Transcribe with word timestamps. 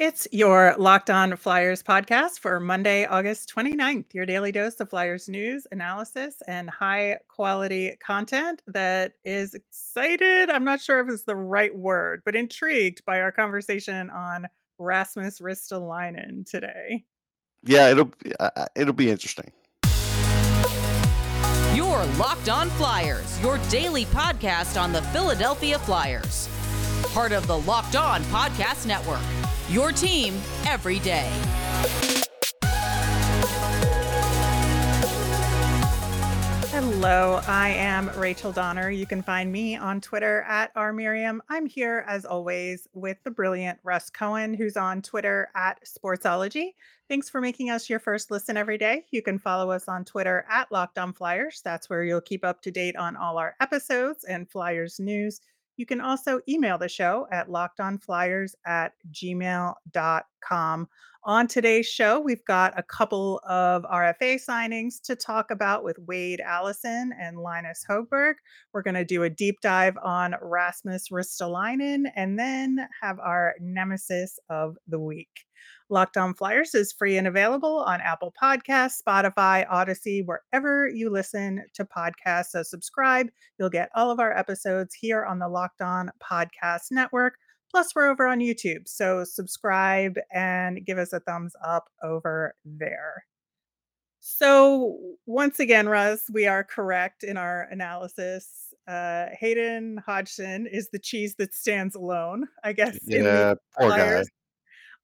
It's 0.00 0.26
your 0.32 0.74
Locked 0.78 1.10
On 1.10 1.36
Flyers 1.36 1.82
podcast 1.82 2.38
for 2.38 2.58
Monday, 2.58 3.04
August 3.04 3.52
29th, 3.54 4.14
your 4.14 4.24
daily 4.24 4.50
dose 4.50 4.80
of 4.80 4.88
Flyers 4.88 5.28
news, 5.28 5.66
analysis, 5.72 6.36
and 6.48 6.70
high 6.70 7.18
quality 7.28 7.98
content 8.02 8.62
that 8.66 9.12
is 9.26 9.52
excited. 9.52 10.48
I'm 10.48 10.64
not 10.64 10.80
sure 10.80 11.00
if 11.00 11.10
it's 11.10 11.24
the 11.24 11.36
right 11.36 11.76
word, 11.76 12.22
but 12.24 12.34
intrigued 12.34 13.04
by 13.04 13.20
our 13.20 13.30
conversation 13.30 14.08
on 14.08 14.48
Rasmus 14.78 15.40
Ristolainen 15.40 16.50
today. 16.50 17.04
Yeah, 17.62 17.90
it'll 17.90 18.10
uh, 18.40 18.68
it'll 18.74 18.94
be 18.94 19.10
interesting. 19.10 19.52
Your 21.74 22.06
Locked 22.16 22.48
On 22.48 22.70
Flyers, 22.70 23.38
your 23.42 23.58
daily 23.68 24.06
podcast 24.06 24.80
on 24.80 24.94
the 24.94 25.02
Philadelphia 25.02 25.78
Flyers. 25.80 26.48
Part 27.12 27.32
of 27.32 27.46
the 27.46 27.58
Locked 27.58 27.96
On 27.96 28.22
Podcast 28.24 28.86
Network. 28.86 29.20
Your 29.70 29.92
team 29.92 30.34
every 30.66 30.98
day. 30.98 31.30
Hello, 36.72 37.40
I 37.46 37.68
am 37.68 38.10
Rachel 38.18 38.50
Donner. 38.50 38.90
You 38.90 39.06
can 39.06 39.22
find 39.22 39.52
me 39.52 39.76
on 39.76 40.00
Twitter 40.00 40.42
at 40.48 40.74
rmiriam. 40.74 41.38
I'm 41.48 41.66
here 41.66 42.04
as 42.08 42.24
always 42.24 42.88
with 42.94 43.18
the 43.22 43.30
brilliant 43.30 43.78
Russ 43.84 44.10
Cohen, 44.10 44.54
who's 44.54 44.76
on 44.76 45.02
Twitter 45.02 45.50
at 45.54 45.78
Sportsology. 45.84 46.74
Thanks 47.08 47.30
for 47.30 47.40
making 47.40 47.70
us 47.70 47.88
your 47.88 48.00
first 48.00 48.32
listen 48.32 48.56
every 48.56 48.76
day. 48.76 49.04
You 49.12 49.22
can 49.22 49.38
follow 49.38 49.70
us 49.70 49.86
on 49.86 50.04
Twitter 50.04 50.44
at 50.50 50.72
Locked 50.72 50.98
On 50.98 51.12
Flyers. 51.12 51.60
That's 51.64 51.88
where 51.88 52.02
you'll 52.02 52.20
keep 52.20 52.44
up 52.44 52.60
to 52.62 52.72
date 52.72 52.96
on 52.96 53.14
all 53.14 53.38
our 53.38 53.54
episodes 53.60 54.24
and 54.24 54.50
Flyers 54.50 54.98
news. 54.98 55.40
You 55.80 55.86
can 55.86 56.02
also 56.02 56.42
email 56.46 56.76
the 56.76 56.90
show 56.90 57.26
at 57.32 57.48
lockedonflyers 57.48 58.52
at 58.66 58.92
gmail.com. 59.12 60.88
On 61.24 61.46
today's 61.46 61.86
show, 61.86 62.20
we've 62.20 62.44
got 62.44 62.78
a 62.78 62.82
couple 62.82 63.40
of 63.48 63.84
RFA 63.84 64.38
signings 64.46 65.00
to 65.04 65.16
talk 65.16 65.50
about 65.50 65.82
with 65.82 65.98
Wade 66.00 66.42
Allison 66.42 67.14
and 67.18 67.38
Linus 67.38 67.82
Hogberg. 67.88 68.34
We're 68.74 68.82
going 68.82 68.92
to 68.92 69.06
do 69.06 69.22
a 69.22 69.30
deep 69.30 69.62
dive 69.62 69.96
on 70.04 70.34
Rasmus 70.42 71.08
Ristolainen 71.08 72.10
and 72.14 72.38
then 72.38 72.86
have 73.00 73.18
our 73.18 73.54
nemesis 73.58 74.38
of 74.50 74.76
the 74.86 75.00
week. 75.00 75.46
Locked 75.90 76.16
On 76.16 76.32
Flyers 76.34 76.74
is 76.74 76.92
free 76.92 77.16
and 77.18 77.26
available 77.26 77.80
on 77.80 78.00
Apple 78.00 78.32
Podcasts, 78.40 79.02
Spotify, 79.04 79.68
Audacy, 79.68 80.24
wherever 80.24 80.88
you 80.88 81.10
listen 81.10 81.64
to 81.74 81.84
podcasts. 81.84 82.46
So 82.46 82.62
subscribe. 82.62 83.28
You'll 83.58 83.70
get 83.70 83.90
all 83.94 84.10
of 84.10 84.20
our 84.20 84.36
episodes 84.36 84.94
here 84.94 85.24
on 85.24 85.38
the 85.38 85.48
Locked 85.48 85.82
On 85.82 86.10
Podcast 86.22 86.92
Network. 86.92 87.34
Plus, 87.70 87.94
we're 87.94 88.08
over 88.08 88.26
on 88.26 88.38
YouTube. 88.38 88.88
So 88.88 89.24
subscribe 89.24 90.16
and 90.32 90.84
give 90.84 90.98
us 90.98 91.12
a 91.12 91.20
thumbs 91.20 91.54
up 91.64 91.88
over 92.02 92.54
there. 92.64 93.24
So, 94.20 94.98
once 95.24 95.60
again, 95.60 95.88
Russ, 95.88 96.22
we 96.30 96.46
are 96.46 96.62
correct 96.62 97.24
in 97.24 97.38
our 97.38 97.62
analysis. 97.70 98.74
Uh, 98.86 99.26
Hayden 99.32 99.98
Hodgson 100.04 100.66
is 100.66 100.90
the 100.90 100.98
cheese 100.98 101.36
that 101.36 101.54
stands 101.54 101.94
alone, 101.94 102.46
I 102.62 102.74
guess. 102.74 102.98
Yeah, 103.06 103.54
poor 103.78 103.88
guy. 103.88 104.22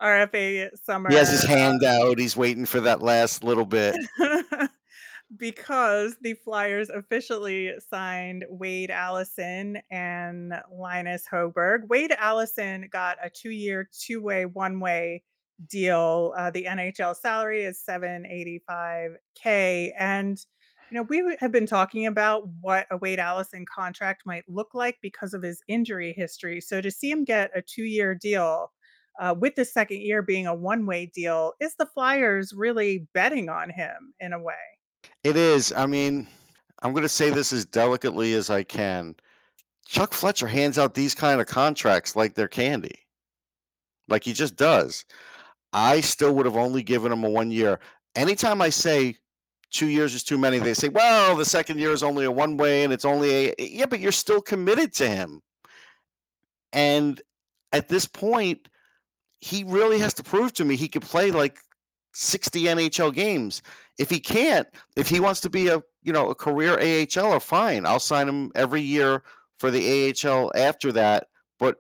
RFA 0.01 0.71
summer. 0.85 1.11
He 1.11 1.17
has 1.17 1.31
his 1.31 1.45
hand 1.45 1.85
out. 1.85 2.19
He's 2.19 2.37
waiting 2.37 2.67
for 2.67 2.81
that 2.81 3.03
last 3.03 3.45
little 3.45 3.67
bit. 3.67 3.97
because 5.37 6.17
the 6.21 6.35
Flyers 6.35 6.91
officially 6.91 7.73
signed 7.91 8.45
Wade 8.49 8.91
Allison 8.91 9.79
and 9.91 10.55
Linus 10.73 11.25
Hogberg. 11.31 11.89
Wade 11.89 12.15
Allison 12.19 12.89
got 12.93 13.19
a 13.23 13.31
two 13.31 13.51
year, 13.51 13.89
two 13.93 14.23
way, 14.23 14.47
one 14.47 14.81
way 14.81 15.23
deal. 15.69 16.33
Uh, 16.37 16.51
the 16.51 16.65
NHL 16.65 17.17
salary 17.17 17.65
is 17.65 17.83
785K. 17.89 19.93
And, 19.99 20.39
you 20.91 20.97
know, 20.97 21.03
we 21.03 21.37
have 21.41 21.53
been 21.53 21.67
talking 21.67 22.07
about 22.07 22.49
what 22.61 22.87
a 22.91 22.97
Wade 22.97 23.19
Allison 23.19 23.65
contract 23.73 24.23
might 24.27 24.45
look 24.49 24.75
like 24.75 24.99
because 25.03 25.35
of 25.35 25.43
his 25.43 25.63
injury 25.67 26.15
history. 26.17 26.61
So 26.61 26.81
to 26.81 26.91
see 26.91 27.11
him 27.11 27.25
get 27.25 27.51
a 27.55 27.63
two 27.63 27.85
year 27.85 28.15
deal, 28.15 28.71
uh, 29.21 29.35
with 29.39 29.55
the 29.55 29.65
second 29.65 30.01
year 30.01 30.23
being 30.23 30.47
a 30.47 30.55
one 30.55 30.87
way 30.87 31.07
deal, 31.15 31.53
is 31.61 31.75
the 31.77 31.87
Flyers 31.87 32.53
really 32.53 33.07
betting 33.15 33.49
on 33.49 33.71
him 33.71 34.15
in 34.21 34.33
a 34.33 34.41
way? 34.41 34.55
It 35.25 35.37
is. 35.37 35.73
I 35.73 35.87
mean, 35.87 36.27
I'm 36.83 36.93
going 36.93 37.03
to 37.03 37.09
say 37.09 37.31
this 37.31 37.53
as 37.53 37.65
delicately 37.65 38.35
as 38.35 38.51
I 38.51 38.63
can. 38.63 39.15
Chuck 39.87 40.13
Fletcher 40.13 40.49
hands 40.49 40.79
out 40.79 40.95
these 40.95 41.15
kind 41.15 41.41
of 41.41 41.47
contracts 41.47 42.17
like 42.17 42.35
they're 42.35 42.49
candy, 42.49 42.99
like 44.09 44.25
he 44.25 44.33
just 44.33 44.57
does. 44.57 45.05
I 45.73 46.01
still 46.01 46.35
would 46.35 46.47
have 46.47 46.57
only 46.57 46.83
given 46.83 47.13
him 47.13 47.25
a 47.25 47.31
one 47.31 47.51
year. 47.51 47.81
Anytime 48.15 48.61
I 48.61 48.71
say 48.71 49.17
two 49.71 49.87
years 49.87 50.15
is 50.15 50.25
too 50.25 50.39
many, 50.39 50.59
they 50.59 50.75
say, 50.75 50.89
well, 50.89 51.37
the 51.37 51.45
second 51.45 51.79
year 51.79 51.93
is 51.93 52.03
only 52.03 52.25
a 52.25 52.31
one 52.31 52.57
way 52.57 52.83
and 52.83 52.93
it's 52.93 53.05
only 53.05 53.49
a. 53.49 53.55
Yeah, 53.59 53.87
but 53.87 54.01
you're 54.01 54.13
still 54.13 54.41
committed 54.41 54.93
to 54.95 55.09
him. 55.09 55.41
And 56.73 57.21
at 57.73 57.89
this 57.89 58.07
point, 58.07 58.69
he 59.41 59.65
really 59.65 59.99
has 59.99 60.15
to 60.15 60.23
prove 60.23 60.53
to 60.55 60.65
me 60.65 60.77
he 60.77 60.89
could 60.89 61.03
play 61.03 61.31
like 61.31 61.59
60 62.13 62.63
NHL 62.63 63.13
games. 63.15 63.63
If 63.99 64.11
he 64.11 64.19
can't, 64.19 64.67
if 64.97 65.09
he 65.09 65.21
wants 65.21 65.41
to 65.41 65.51
be 65.51 65.69
a 65.69 65.83
you 66.03 66.13
know 66.13 66.31
a 66.31 66.35
career 66.35 66.77
AHLer, 66.77 67.37
uh, 67.37 67.39
fine. 67.41 67.85
I'll 67.87 68.01
sign 68.01 68.29
him 68.29 68.53
every 68.55 68.81
year 68.81 69.23
for 69.59 69.71
the 69.71 70.15
AHL 70.25 70.53
after 70.55 70.93
that. 70.93 71.27
But 71.59 71.77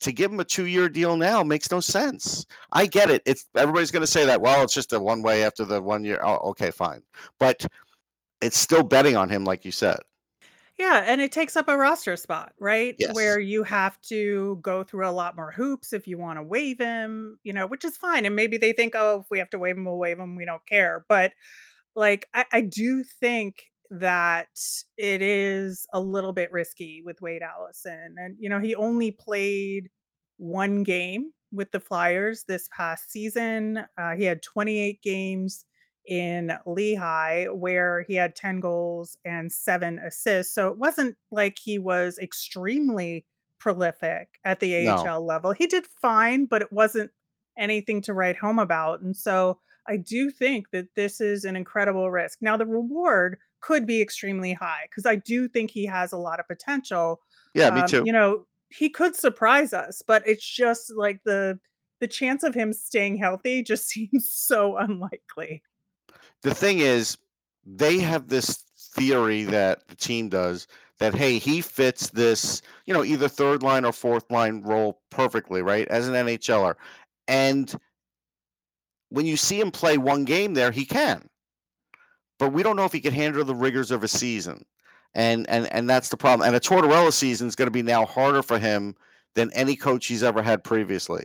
to 0.00 0.12
give 0.12 0.32
him 0.32 0.40
a 0.40 0.44
two-year 0.44 0.88
deal 0.88 1.16
now 1.16 1.42
makes 1.42 1.70
no 1.70 1.80
sense. 1.80 2.46
I 2.72 2.86
get 2.86 3.10
it. 3.10 3.22
It's 3.26 3.46
everybody's 3.56 3.90
going 3.90 4.02
to 4.02 4.06
say 4.06 4.24
that. 4.26 4.40
Well, 4.40 4.62
it's 4.62 4.74
just 4.74 4.92
a 4.92 5.00
one 5.00 5.22
way 5.22 5.44
after 5.44 5.64
the 5.64 5.80
one 5.82 6.04
year. 6.04 6.20
Oh, 6.22 6.50
okay, 6.50 6.70
fine. 6.70 7.02
But 7.38 7.66
it's 8.40 8.58
still 8.58 8.82
betting 8.82 9.16
on 9.16 9.28
him, 9.28 9.44
like 9.44 9.64
you 9.64 9.72
said. 9.72 9.98
Yeah, 10.78 11.02
and 11.04 11.20
it 11.20 11.32
takes 11.32 11.56
up 11.56 11.68
a 11.68 11.76
roster 11.76 12.16
spot, 12.16 12.52
right? 12.60 12.94
Yes. 12.98 13.10
Where 13.10 13.40
you 13.40 13.64
have 13.64 14.00
to 14.02 14.58
go 14.62 14.84
through 14.84 15.08
a 15.08 15.10
lot 15.10 15.34
more 15.34 15.50
hoops 15.50 15.92
if 15.92 16.06
you 16.06 16.18
want 16.18 16.38
to 16.38 16.42
waive 16.42 16.78
him, 16.78 17.38
you 17.42 17.52
know, 17.52 17.66
which 17.66 17.84
is 17.84 17.96
fine. 17.96 18.24
And 18.24 18.36
maybe 18.36 18.58
they 18.58 18.72
think, 18.72 18.94
oh, 18.96 19.20
if 19.20 19.26
we 19.30 19.40
have 19.40 19.50
to 19.50 19.58
waive 19.58 19.76
him, 19.76 19.84
we'll 19.86 19.98
waive 19.98 20.20
him. 20.20 20.36
We 20.36 20.44
don't 20.44 20.64
care. 20.66 21.04
But 21.08 21.32
like, 21.96 22.28
I, 22.34 22.44
I 22.52 22.60
do 22.62 23.02
think 23.04 23.64
that 23.90 24.48
it 24.96 25.22
is 25.22 25.86
a 25.92 26.00
little 26.00 26.32
bit 26.32 26.52
risky 26.52 27.02
with 27.04 27.20
Wade 27.22 27.42
Allison. 27.42 28.14
And, 28.18 28.36
you 28.38 28.48
know, 28.48 28.60
he 28.60 28.74
only 28.76 29.10
played 29.10 29.90
one 30.36 30.84
game 30.84 31.32
with 31.52 31.72
the 31.72 31.80
Flyers 31.80 32.44
this 32.46 32.68
past 32.76 33.10
season. 33.10 33.84
Uh, 33.98 34.14
he 34.16 34.24
had 34.24 34.42
28 34.42 35.02
games 35.02 35.64
in 36.08 36.52
Lehigh, 36.66 37.46
where 37.46 38.02
he 38.02 38.14
had 38.14 38.34
10 38.36 38.60
goals 38.60 39.16
and 39.24 39.52
seven 39.52 39.98
assists. 40.00 40.54
So 40.54 40.68
it 40.70 40.78
wasn't 40.78 41.16
like 41.30 41.58
he 41.62 41.78
was 41.78 42.18
extremely 42.18 43.26
prolific 43.58 44.38
at 44.44 44.60
the 44.60 44.74
AHL 44.74 45.20
No. 45.20 45.24
level. 45.24 45.52
He 45.52 45.66
did 45.66 45.86
fine, 45.86 46.46
but 46.46 46.62
it 46.62 46.72
wasn't 46.72 47.10
anything 47.56 48.00
to 48.02 48.14
write 48.14 48.36
home 48.36 48.58
about. 48.58 49.00
And 49.00 49.16
so 49.16 49.60
I 49.86 49.96
do 49.96 50.30
think 50.30 50.70
that 50.70 50.94
this 50.94 51.20
is 51.20 51.44
an 51.44 51.56
incredible 51.56 52.10
risk. 52.10 52.38
Now, 52.40 52.56
the 52.56 52.66
reward 52.66 53.38
could 53.60 53.86
be 53.86 54.00
extremely 54.00 54.52
high 54.52 54.86
because 54.88 55.06
I 55.06 55.16
do 55.16 55.48
think 55.48 55.70
he 55.70 55.84
has 55.86 56.12
a 56.12 56.18
lot 56.18 56.38
of 56.40 56.46
potential. 56.46 57.20
Yeah, 57.54 57.70
me 57.70 57.82
Um, 57.82 57.82
too. 57.82 58.06
you 58.06 58.12
know, 58.12 58.46
he 58.70 58.88
could 58.90 59.16
surprise 59.16 59.72
us, 59.72 60.02
but 60.06 60.22
it's 60.26 60.46
just 60.46 60.92
like 60.94 61.20
the 61.24 61.58
the 62.00 62.06
chance 62.08 62.44
of 62.44 62.54
him 62.54 62.72
staying 62.72 63.16
healthy 63.16 63.62
just 63.62 63.88
seems 63.88 64.30
so 64.30 64.76
unlikely. 64.76 65.62
The 66.42 66.54
thing 66.54 66.78
is, 66.78 67.16
they 67.64 67.98
have 67.98 68.28
this 68.28 68.64
theory 68.94 69.44
that 69.44 69.86
the 69.88 69.96
team 69.96 70.28
does 70.28 70.66
that 70.98 71.14
hey, 71.14 71.38
he 71.38 71.60
fits 71.60 72.10
this, 72.10 72.62
you 72.86 72.92
know, 72.92 73.04
either 73.04 73.28
third 73.28 73.62
line 73.62 73.84
or 73.84 73.92
fourth 73.92 74.30
line 74.30 74.62
role 74.62 75.00
perfectly, 75.10 75.62
right? 75.62 75.86
As 75.88 76.08
an 76.08 76.14
NHLer. 76.14 76.74
And 77.28 77.72
when 79.10 79.26
you 79.26 79.36
see 79.36 79.60
him 79.60 79.70
play 79.70 79.96
one 79.96 80.24
game 80.24 80.54
there, 80.54 80.70
he 80.70 80.84
can. 80.84 81.28
But 82.38 82.52
we 82.52 82.62
don't 82.62 82.76
know 82.76 82.84
if 82.84 82.92
he 82.92 83.00
can 83.00 83.14
handle 83.14 83.44
the 83.44 83.54
rigors 83.54 83.90
of 83.90 84.02
a 84.02 84.08
season. 84.08 84.64
And 85.14 85.48
and 85.48 85.72
and 85.72 85.88
that's 85.88 86.10
the 86.10 86.16
problem. 86.16 86.46
And 86.46 86.54
a 86.54 86.60
Tortorella 86.60 87.12
season 87.12 87.48
is 87.48 87.56
going 87.56 87.66
to 87.66 87.72
be 87.72 87.82
now 87.82 88.04
harder 88.04 88.42
for 88.42 88.58
him 88.58 88.94
than 89.34 89.50
any 89.52 89.74
coach 89.74 90.06
he's 90.06 90.22
ever 90.22 90.42
had 90.42 90.62
previously. 90.62 91.24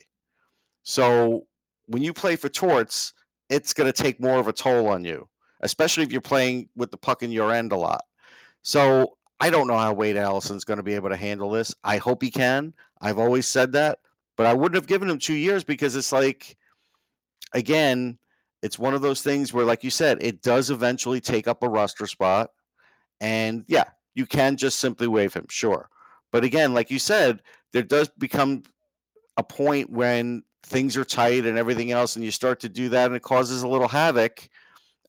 So 0.84 1.46
when 1.88 2.02
you 2.02 2.14
play 2.14 2.36
for 2.36 2.50
Torts, 2.50 3.14
it's 3.54 3.74
going 3.74 3.92
to 3.92 4.04
take 4.04 4.20
more 4.20 4.40
of 4.40 4.48
a 4.48 4.54
toll 4.54 4.88
on 4.88 5.06
you, 5.06 5.28
especially 5.62 6.04
if 6.04 6.12
you're 6.12 6.22
playing 6.22 6.70
with 6.76 6.90
the 6.90 6.98
puck 6.98 7.22
in 7.22 7.32
your 7.32 7.54
end 7.54 7.72
a 7.72 7.78
lot. 7.78 8.04
So 8.64 9.18
I 9.40 9.50
don't 9.50 9.68
know 9.68 9.78
how 9.78 9.94
Wade 9.94 10.18
Allison's 10.18 10.64
going 10.64 10.78
to 10.78 10.84
be 10.84 10.96
able 10.96 11.10
to 11.10 11.16
handle 11.16 11.52
this. 11.52 11.76
I 11.84 11.98
hope 11.98 12.24
he 12.24 12.32
can. 12.32 12.74
I've 13.00 13.20
always 13.20 13.48
said 13.48 13.74
that, 13.74 14.00
but 14.38 14.48
I 14.48 14.54
wouldn't 14.54 14.76
have 14.76 14.88
given 14.88 15.10
him 15.10 15.20
two 15.20 15.36
years 15.36 15.64
because 15.64 15.96
it's 15.96 16.12
like, 16.12 16.58
again, 17.54 18.18
it's 18.64 18.80
one 18.80 18.94
of 18.94 19.02
those 19.02 19.22
things 19.22 19.54
where, 19.54 19.66
like 19.66 19.84
you 19.84 19.90
said, 19.90 20.18
it 20.22 20.42
does 20.42 20.72
eventually 20.72 21.22
take 21.22 21.48
up 21.48 21.62
a 21.62 21.70
roster 21.70 22.08
spot. 22.08 22.50
And 23.22 23.66
yeah, 23.68 23.86
you 24.16 24.26
can 24.26 24.58
just 24.58 24.80
simply 24.80 25.08
waive 25.08 25.34
him, 25.34 25.46
sure. 25.50 25.90
But 26.32 26.44
again, 26.44 26.74
like 26.74 26.90
you 26.90 26.98
said, 26.98 27.42
there 27.74 27.84
does 27.84 28.10
become 28.18 28.64
a 29.38 29.44
point 29.44 29.90
when 29.90 30.44
things 30.64 30.98
are 30.98 31.06
tight 31.06 31.46
and 31.46 31.58
everything 31.58 31.92
else, 31.92 32.16
and 32.16 32.26
you 32.26 32.32
start 32.32 32.60
to 32.62 32.70
do 32.70 32.90
that, 32.90 33.08
and 33.08 33.16
it 33.16 33.22
causes 33.22 33.64
a 33.64 33.68
little 33.68 33.88
havoc. 33.88 34.48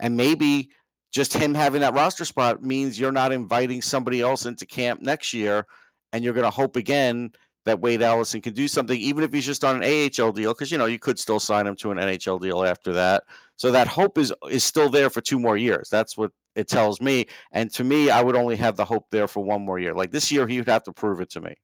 And 0.00 0.16
maybe 0.16 0.70
just 1.12 1.32
him 1.32 1.54
having 1.54 1.80
that 1.82 1.94
roster 1.94 2.24
spot 2.24 2.62
means 2.62 2.98
you're 2.98 3.12
not 3.12 3.32
inviting 3.32 3.80
somebody 3.80 4.20
else 4.20 4.46
into 4.46 4.66
camp 4.66 5.00
next 5.00 5.32
year, 5.32 5.66
and 6.12 6.24
you're 6.24 6.34
going 6.34 6.44
to 6.44 6.50
hope 6.50 6.76
again 6.76 7.32
that 7.64 7.80
Wade 7.80 8.02
Allison 8.02 8.40
can 8.40 8.52
do 8.52 8.68
something, 8.68 8.98
even 9.00 9.24
if 9.24 9.32
he's 9.32 9.46
just 9.46 9.64
on 9.64 9.82
an 9.82 10.10
AHL 10.18 10.32
deal, 10.32 10.52
because 10.52 10.70
you 10.70 10.78
know 10.78 10.86
you 10.86 10.98
could 10.98 11.18
still 11.18 11.40
sign 11.40 11.66
him 11.66 11.76
to 11.76 11.90
an 11.90 11.98
NHL 11.98 12.40
deal 12.40 12.64
after 12.64 12.92
that. 12.92 13.24
So 13.56 13.70
that 13.70 13.86
hope 13.86 14.18
is 14.18 14.32
is 14.50 14.64
still 14.64 14.90
there 14.90 15.08
for 15.08 15.20
two 15.20 15.38
more 15.38 15.56
years. 15.56 15.88
That's 15.90 16.16
what 16.16 16.32
it 16.56 16.68
tells 16.68 17.00
me. 17.00 17.26
And 17.52 17.72
to 17.72 17.84
me, 17.84 18.10
I 18.10 18.22
would 18.22 18.36
only 18.36 18.56
have 18.56 18.76
the 18.76 18.84
hope 18.84 19.06
there 19.10 19.28
for 19.28 19.42
one 19.42 19.64
more 19.64 19.78
year. 19.78 19.94
Like 19.94 20.10
this 20.10 20.30
year, 20.30 20.46
he 20.46 20.58
would 20.58 20.68
have 20.68 20.84
to 20.84 20.92
prove 20.92 21.20
it 21.20 21.30
to 21.30 21.40
me 21.40 21.54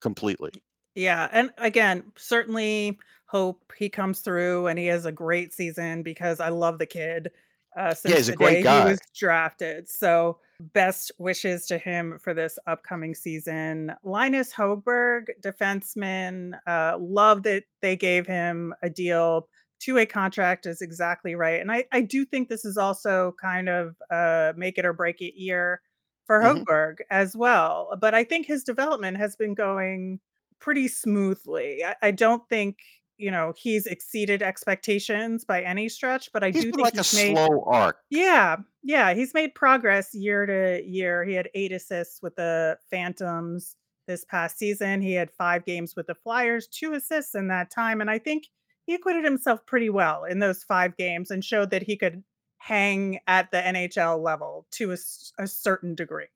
completely. 0.00 0.50
Yeah, 0.94 1.28
and 1.30 1.50
again, 1.58 2.12
certainly 2.16 2.98
hope 3.30 3.72
he 3.76 3.88
comes 3.88 4.20
through 4.20 4.66
and 4.66 4.78
he 4.78 4.86
has 4.86 5.06
a 5.06 5.12
great 5.12 5.52
season 5.52 6.02
because 6.02 6.40
I 6.40 6.48
love 6.48 6.78
the 6.78 6.86
kid 6.86 7.30
uh, 7.76 7.94
Yeah, 8.04 8.16
since 8.16 8.16
he's 8.16 8.28
a 8.28 8.32
great 8.32 8.60
he 8.62 8.62
guy. 8.62 8.82
was 8.82 9.00
drafted. 9.16 9.88
So 9.88 10.40
best 10.58 11.12
wishes 11.18 11.66
to 11.66 11.78
him 11.78 12.18
for 12.18 12.34
this 12.34 12.58
upcoming 12.66 13.14
season. 13.14 13.94
Linus 14.02 14.52
Hogberg, 14.52 15.26
defenseman, 15.40 16.58
uh, 16.66 16.98
love 16.98 17.44
that 17.44 17.64
they 17.80 17.96
gave 17.96 18.26
him 18.26 18.74
a 18.82 18.90
deal. 18.90 19.48
Two-way 19.78 20.04
contract 20.04 20.66
is 20.66 20.82
exactly 20.82 21.34
right. 21.34 21.60
And 21.60 21.72
I, 21.72 21.84
I 21.92 22.02
do 22.02 22.26
think 22.26 22.48
this 22.48 22.64
is 22.64 22.76
also 22.76 23.34
kind 23.40 23.68
of 23.68 23.96
uh, 24.10 24.52
make 24.56 24.76
it 24.76 24.84
or 24.84 24.92
break 24.92 25.20
it 25.22 25.34
year 25.40 25.80
for 26.26 26.40
hmm 26.40 26.62
Hogberg 26.66 26.96
as 27.10 27.36
well. 27.36 27.96
But 28.00 28.14
I 28.14 28.24
think 28.24 28.46
his 28.46 28.64
development 28.64 29.16
has 29.16 29.36
been 29.36 29.54
going 29.54 30.20
pretty 30.58 30.88
smoothly. 30.88 31.84
I, 31.84 31.96
I 32.02 32.10
don't 32.10 32.46
think, 32.48 32.78
you 33.20 33.30
know, 33.30 33.52
he's 33.56 33.86
exceeded 33.86 34.42
expectations 34.42 35.44
by 35.44 35.62
any 35.62 35.88
stretch, 35.88 36.30
but 36.32 36.42
I 36.44 36.50
He's 36.52 36.64
do 36.64 36.72
been 36.72 36.80
think 36.80 36.82
like 36.82 36.96
a 36.96 37.02
he's 37.02 37.12
made 37.12 37.40
slow 37.44 37.64
arc. 37.66 37.98
yeah, 38.10 38.56
yeah, 38.82 39.14
he's 39.14 39.34
made 39.34 39.54
progress 39.54 40.14
year 40.14 40.46
to 40.46 40.82
year. 40.86 41.24
He 41.24 41.34
had 41.34 41.48
8 41.54 41.72
assists 41.72 42.22
with 42.22 42.36
the 42.36 42.78
Phantoms 42.90 43.76
this 44.06 44.24
past 44.24 44.58
season. 44.58 45.00
He 45.02 45.12
had 45.12 45.30
5 45.30 45.64
games 45.64 45.94
with 45.96 46.06
the 46.06 46.14
Flyers, 46.14 46.66
2 46.68 46.94
assists 46.94 47.34
in 47.34 47.48
that 47.48 47.70
time, 47.70 48.00
and 48.00 48.10
I 48.10 48.18
think 48.18 48.46
he 48.86 48.94
acquitted 48.94 49.24
himself 49.24 49.64
pretty 49.66 49.90
well 49.90 50.24
in 50.24 50.38
those 50.40 50.64
5 50.64 50.96
games 50.96 51.30
and 51.30 51.44
showed 51.44 51.70
that 51.70 51.82
he 51.82 51.96
could 51.96 52.24
hang 52.58 53.20
at 53.26 53.50
the 53.50 53.58
NHL 53.58 54.22
level 54.22 54.66
to 54.72 54.92
a, 54.92 54.96
a 55.38 55.46
certain 55.46 55.94
degree. 55.94 56.26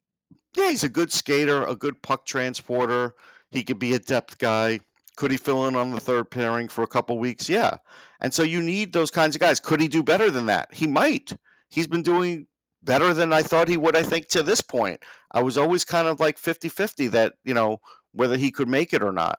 Yeah, 0.57 0.71
he's 0.71 0.85
a 0.85 0.89
good 0.89 1.13
skater, 1.13 1.65
a 1.65 1.75
good 1.75 2.01
puck 2.03 2.27
transporter. 2.27 3.15
He 3.51 3.63
could 3.65 3.79
be 3.79 3.95
a 3.95 3.99
depth 3.99 4.39
guy. 4.39 4.81
Could 5.17 5.31
he 5.31 5.37
fill 5.37 5.67
in 5.67 5.77
on 5.77 5.93
the 5.93 6.01
third 6.01 6.31
pairing 6.31 6.69
for 6.69 6.83
a 6.83 6.89
couple 6.89 7.19
weeks? 7.19 7.49
Yeah. 7.49 7.77
And 8.21 8.33
so 8.33 8.43
you 8.43 8.61
need 8.61 8.93
those 8.93 9.11
kinds 9.11 9.37
of 9.37 9.41
guys. 9.41 9.61
Could 9.61 9.81
he 9.81 9.89
do 9.89 10.03
better 10.03 10.31
than 10.31 10.47
that? 10.47 10.73
He 10.73 10.87
might. 10.87 11.33
He's 11.69 11.87
been 11.87 12.03
doing 12.03 12.47
better 12.83 13.15
than 13.15 13.33
I 13.33 13.43
thought 13.43 13.69
he 13.69 13.77
would, 13.77 13.97
I 13.97 14.03
think, 14.03 14.29
to 14.29 14.43
this 14.43 14.61
point. 14.61 15.03
I 15.33 15.43
was 15.43 15.57
always 15.57 15.85
kind 15.85 16.09
of 16.09 16.21
like 16.21 16.39
50 16.39 16.69
50 16.69 17.09
that, 17.09 17.35
you 17.45 17.55
know, 17.55 17.81
whether 18.13 18.37
he 18.37 18.51
could 18.51 18.69
make 18.69 18.93
it 18.93 19.03
or 19.03 19.13
not. 19.13 19.39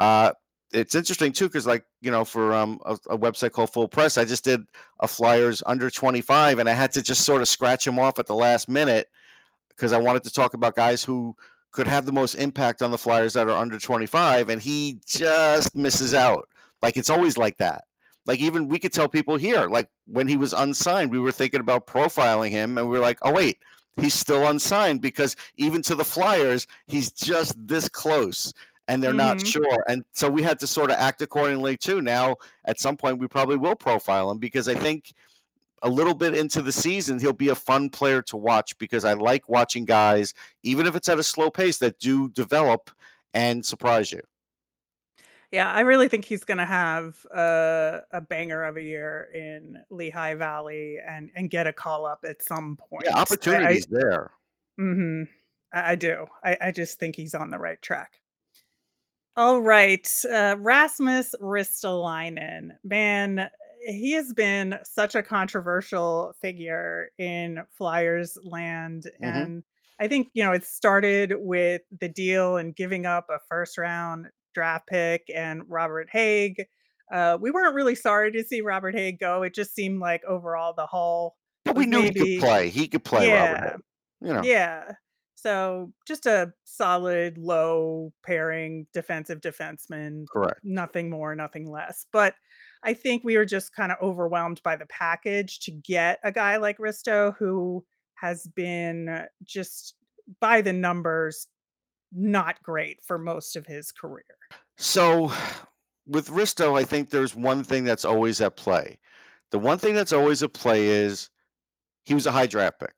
Uh, 0.00 0.32
it's 0.72 0.94
interesting 0.94 1.32
too, 1.32 1.48
because 1.48 1.66
like 1.66 1.84
you 2.00 2.10
know, 2.10 2.24
for 2.24 2.54
um, 2.54 2.80
a, 2.84 2.94
a 3.10 3.18
website 3.18 3.52
called 3.52 3.72
Full 3.72 3.88
Press, 3.88 4.16
I 4.16 4.24
just 4.24 4.44
did 4.44 4.62
a 5.00 5.08
Flyers 5.08 5.62
under 5.66 5.90
25, 5.90 6.58
and 6.58 6.68
I 6.68 6.72
had 6.72 6.92
to 6.92 7.02
just 7.02 7.22
sort 7.22 7.42
of 7.42 7.48
scratch 7.48 7.86
him 7.86 7.98
off 7.98 8.18
at 8.18 8.26
the 8.26 8.34
last 8.34 8.68
minute 8.68 9.08
because 9.68 9.92
I 9.92 9.98
wanted 9.98 10.24
to 10.24 10.32
talk 10.32 10.54
about 10.54 10.74
guys 10.74 11.04
who 11.04 11.36
could 11.72 11.86
have 11.86 12.06
the 12.06 12.12
most 12.12 12.34
impact 12.34 12.82
on 12.82 12.90
the 12.90 12.98
Flyers 12.98 13.32
that 13.32 13.48
are 13.48 13.56
under 13.56 13.78
25, 13.78 14.48
and 14.50 14.62
he 14.62 15.00
just 15.06 15.74
misses 15.74 16.14
out. 16.14 16.48
Like 16.82 16.96
it's 16.96 17.10
always 17.10 17.36
like 17.36 17.56
that. 17.58 17.84
Like 18.26 18.40
even 18.40 18.68
we 18.68 18.78
could 18.78 18.92
tell 18.92 19.08
people 19.08 19.36
here, 19.36 19.66
like 19.68 19.88
when 20.06 20.28
he 20.28 20.36
was 20.36 20.52
unsigned, 20.52 21.10
we 21.10 21.18
were 21.18 21.32
thinking 21.32 21.60
about 21.60 21.86
profiling 21.86 22.50
him, 22.50 22.78
and 22.78 22.88
we 22.88 22.96
were 22.96 23.02
like, 23.02 23.18
oh 23.22 23.32
wait, 23.32 23.58
he's 24.00 24.14
still 24.14 24.46
unsigned 24.48 25.00
because 25.00 25.34
even 25.56 25.82
to 25.82 25.94
the 25.94 26.04
Flyers, 26.04 26.66
he's 26.86 27.10
just 27.10 27.54
this 27.66 27.88
close. 27.88 28.52
And 28.88 29.02
they're 29.02 29.12
not 29.12 29.38
Mhm. 29.38 29.46
sure. 29.46 29.84
And 29.88 30.04
so 30.12 30.28
we 30.28 30.42
had 30.42 30.58
to 30.58 30.66
sort 30.66 30.90
of 30.90 30.96
act 30.96 31.22
accordingly 31.22 31.76
too. 31.76 32.02
Now, 32.02 32.36
at 32.64 32.80
some 32.80 32.96
point, 32.96 33.18
we 33.18 33.28
probably 33.28 33.56
will 33.56 33.76
profile 33.76 34.30
him 34.30 34.38
because 34.38 34.68
I 34.68 34.74
think 34.74 35.12
a 35.82 35.88
little 35.88 36.14
bit 36.14 36.34
into 36.36 36.62
the 36.62 36.72
season, 36.72 37.18
he'll 37.18 37.32
be 37.32 37.48
a 37.48 37.54
fun 37.54 37.90
player 37.90 38.22
to 38.22 38.36
watch 38.36 38.76
because 38.78 39.04
I 39.04 39.14
like 39.14 39.48
watching 39.48 39.84
guys, 39.84 40.34
even 40.62 40.86
if 40.86 40.96
it's 40.96 41.08
at 41.08 41.18
a 41.18 41.22
slow 41.22 41.50
pace, 41.50 41.78
that 41.78 41.98
do 41.98 42.28
develop 42.30 42.90
and 43.34 43.64
surprise 43.64 44.12
you. 44.12 44.20
Yeah, 45.50 45.70
I 45.70 45.80
really 45.80 46.08
think 46.08 46.24
he's 46.24 46.44
gonna 46.44 46.64
have 46.66 47.24
a 47.30 48.00
a 48.12 48.20
banger 48.22 48.64
of 48.64 48.76
a 48.78 48.82
year 48.82 49.28
in 49.34 49.82
Lehigh 49.90 50.34
Valley 50.34 50.98
and 51.06 51.30
and 51.34 51.50
get 51.50 51.66
a 51.66 51.72
call 51.72 52.06
up 52.06 52.24
at 52.26 52.42
some 52.42 52.78
Yeah, 52.98 53.10
point. 53.10 53.10
I, 53.50 53.56
I 53.58 53.80
opportunities 53.80 53.86
there. 53.86 54.30
mhm, 54.80 55.28
I, 55.72 55.92
I 55.92 55.94
do. 55.96 56.26
I, 56.44 56.56
I 56.60 56.70
just 56.72 56.98
think 56.98 57.16
he's 57.16 57.34
on 57.34 57.50
the 57.50 57.58
right 57.58 57.80
track. 57.82 58.20
All 59.36 59.60
right, 59.60 60.06
uh, 60.30 60.56
Rasmus 60.58 61.34
Ristolainen, 61.40 62.76
man, 62.84 63.50
he 63.86 64.12
has 64.12 64.32
been 64.32 64.78
such 64.84 65.14
a 65.14 65.22
controversial 65.22 66.34
figure 66.40 67.08
in 67.18 67.62
Flyers 67.76 68.38
land, 68.42 69.10
hmm 69.18 69.24
and 69.24 69.62
I 70.00 70.08
think 70.08 70.28
you 70.34 70.42
know 70.42 70.52
it 70.52 70.64
started 70.64 71.34
with 71.36 71.82
the 72.00 72.08
deal 72.08 72.56
and 72.56 72.74
giving 72.74 73.06
up 73.06 73.26
a 73.30 73.38
first 73.48 73.78
round 73.78 74.28
draft 74.54 74.88
pick 74.88 75.24
and 75.34 75.62
Robert 75.68 76.08
Hagg. 76.10 76.64
Uh, 77.12 77.36
we 77.40 77.50
weren't 77.50 77.74
really 77.74 77.94
sorry 77.94 78.32
to 78.32 78.42
see 78.42 78.62
Robert 78.62 78.94
Hagg 78.94 79.18
go. 79.18 79.42
It 79.42 79.54
just 79.54 79.74
seemed 79.74 80.00
like 80.00 80.24
overall 80.24 80.72
the 80.74 80.86
whole. 80.86 81.36
But 81.64 81.76
we 81.76 81.86
knew 81.86 82.02
he 82.02 82.12
could 82.12 82.40
play. 82.40 82.68
He 82.68 82.88
could 82.88 83.04
play 83.04 83.30
Robert 83.30 83.54
yeah 83.54 83.70
Hill. 83.70 83.80
You 84.22 84.32
know, 84.34 84.42
yeah. 84.42 84.92
So 85.42 85.92
just 86.06 86.26
a 86.26 86.52
solid 86.62 87.36
low 87.36 88.12
pairing 88.24 88.86
defensive 88.92 89.40
defenseman, 89.40 90.26
correct. 90.28 90.60
nothing 90.62 91.10
more, 91.10 91.34
nothing 91.34 91.68
less. 91.68 92.06
But 92.12 92.34
I 92.84 92.94
think 92.94 93.24
we 93.24 93.36
were 93.36 93.44
just 93.44 93.74
kind 93.74 93.90
of 93.90 93.98
overwhelmed 94.00 94.62
by 94.62 94.76
the 94.76 94.86
package 94.86 95.58
to 95.60 95.72
get 95.72 96.20
a 96.22 96.30
guy 96.30 96.58
like 96.58 96.78
Risto 96.78 97.34
who 97.38 97.84
has 98.14 98.46
been 98.54 99.26
just 99.42 99.94
by 100.40 100.60
the 100.60 100.72
numbers 100.72 101.48
not 102.12 102.62
great 102.62 103.02
for 103.02 103.18
most 103.18 103.56
of 103.56 103.66
his 103.66 103.90
career. 103.90 104.22
So 104.76 105.32
with 106.06 106.28
Risto, 106.28 106.78
I 106.78 106.84
think 106.84 107.10
there's 107.10 107.34
one 107.34 107.64
thing 107.64 107.82
that's 107.82 108.04
always 108.04 108.40
at 108.40 108.54
play. 108.54 108.98
The 109.50 109.58
one 109.58 109.78
thing 109.78 109.94
that's 109.94 110.12
always 110.12 110.42
at 110.44 110.52
play 110.52 110.86
is 110.86 111.30
he 112.04 112.14
was 112.14 112.26
a 112.26 112.32
high 112.32 112.46
draft 112.46 112.78
pick. 112.78 112.94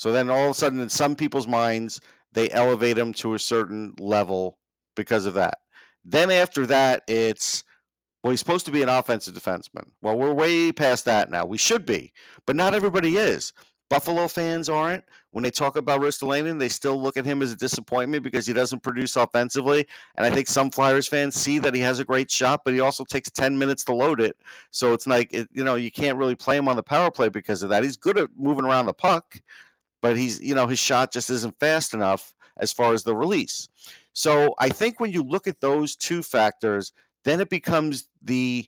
So 0.00 0.12
then 0.12 0.30
all 0.30 0.46
of 0.46 0.52
a 0.52 0.54
sudden, 0.54 0.80
in 0.80 0.88
some 0.88 1.14
people's 1.14 1.46
minds, 1.46 2.00
they 2.32 2.50
elevate 2.52 2.96
him 2.96 3.12
to 3.12 3.34
a 3.34 3.38
certain 3.38 3.92
level 3.98 4.56
because 4.96 5.26
of 5.26 5.34
that. 5.34 5.58
Then 6.06 6.30
after 6.30 6.64
that, 6.68 7.02
it's 7.06 7.64
well, 8.22 8.30
he's 8.30 8.40
supposed 8.40 8.64
to 8.64 8.72
be 8.72 8.80
an 8.80 8.88
offensive 8.88 9.34
defenseman. 9.34 9.90
Well, 10.00 10.16
we're 10.16 10.32
way 10.32 10.72
past 10.72 11.04
that 11.04 11.30
now. 11.30 11.44
We 11.44 11.58
should 11.58 11.84
be, 11.84 12.14
but 12.46 12.56
not 12.56 12.72
everybody 12.72 13.18
is. 13.18 13.52
Buffalo 13.90 14.26
fans 14.26 14.70
aren't. 14.70 15.04
When 15.32 15.44
they 15.44 15.50
talk 15.50 15.76
about 15.76 16.00
Ristolainen, 16.00 16.58
they 16.58 16.70
still 16.70 17.00
look 17.00 17.18
at 17.18 17.26
him 17.26 17.42
as 17.42 17.52
a 17.52 17.56
disappointment 17.56 18.22
because 18.22 18.46
he 18.46 18.54
doesn't 18.54 18.82
produce 18.82 19.16
offensively. 19.16 19.86
And 20.16 20.24
I 20.24 20.30
think 20.30 20.48
some 20.48 20.70
Flyers 20.70 21.08
fans 21.08 21.34
see 21.34 21.58
that 21.58 21.74
he 21.74 21.82
has 21.82 21.98
a 21.98 22.06
great 22.06 22.30
shot, 22.30 22.62
but 22.64 22.72
he 22.72 22.80
also 22.80 23.04
takes 23.04 23.30
10 23.30 23.58
minutes 23.58 23.84
to 23.84 23.94
load 23.94 24.18
it. 24.18 24.36
So 24.70 24.94
it's 24.94 25.06
like, 25.06 25.30
it, 25.34 25.46
you 25.52 25.62
know, 25.62 25.74
you 25.74 25.90
can't 25.90 26.16
really 26.16 26.36
play 26.36 26.56
him 26.56 26.68
on 26.68 26.76
the 26.76 26.82
power 26.82 27.10
play 27.10 27.28
because 27.28 27.62
of 27.62 27.68
that. 27.68 27.84
He's 27.84 27.98
good 27.98 28.16
at 28.16 28.30
moving 28.34 28.64
around 28.64 28.86
the 28.86 28.94
puck, 28.94 29.38
but 30.02 30.16
he's, 30.16 30.40
you 30.40 30.54
know, 30.54 30.66
his 30.66 30.78
shot 30.78 31.12
just 31.12 31.30
isn't 31.30 31.58
fast 31.58 31.94
enough 31.94 32.32
as 32.58 32.72
far 32.72 32.92
as 32.92 33.02
the 33.02 33.14
release. 33.14 33.68
So 34.12 34.54
I 34.58 34.68
think 34.68 35.00
when 35.00 35.12
you 35.12 35.22
look 35.22 35.46
at 35.46 35.60
those 35.60 35.96
two 35.96 36.22
factors, 36.22 36.92
then 37.24 37.40
it 37.40 37.48
becomes 37.48 38.08
the 38.22 38.66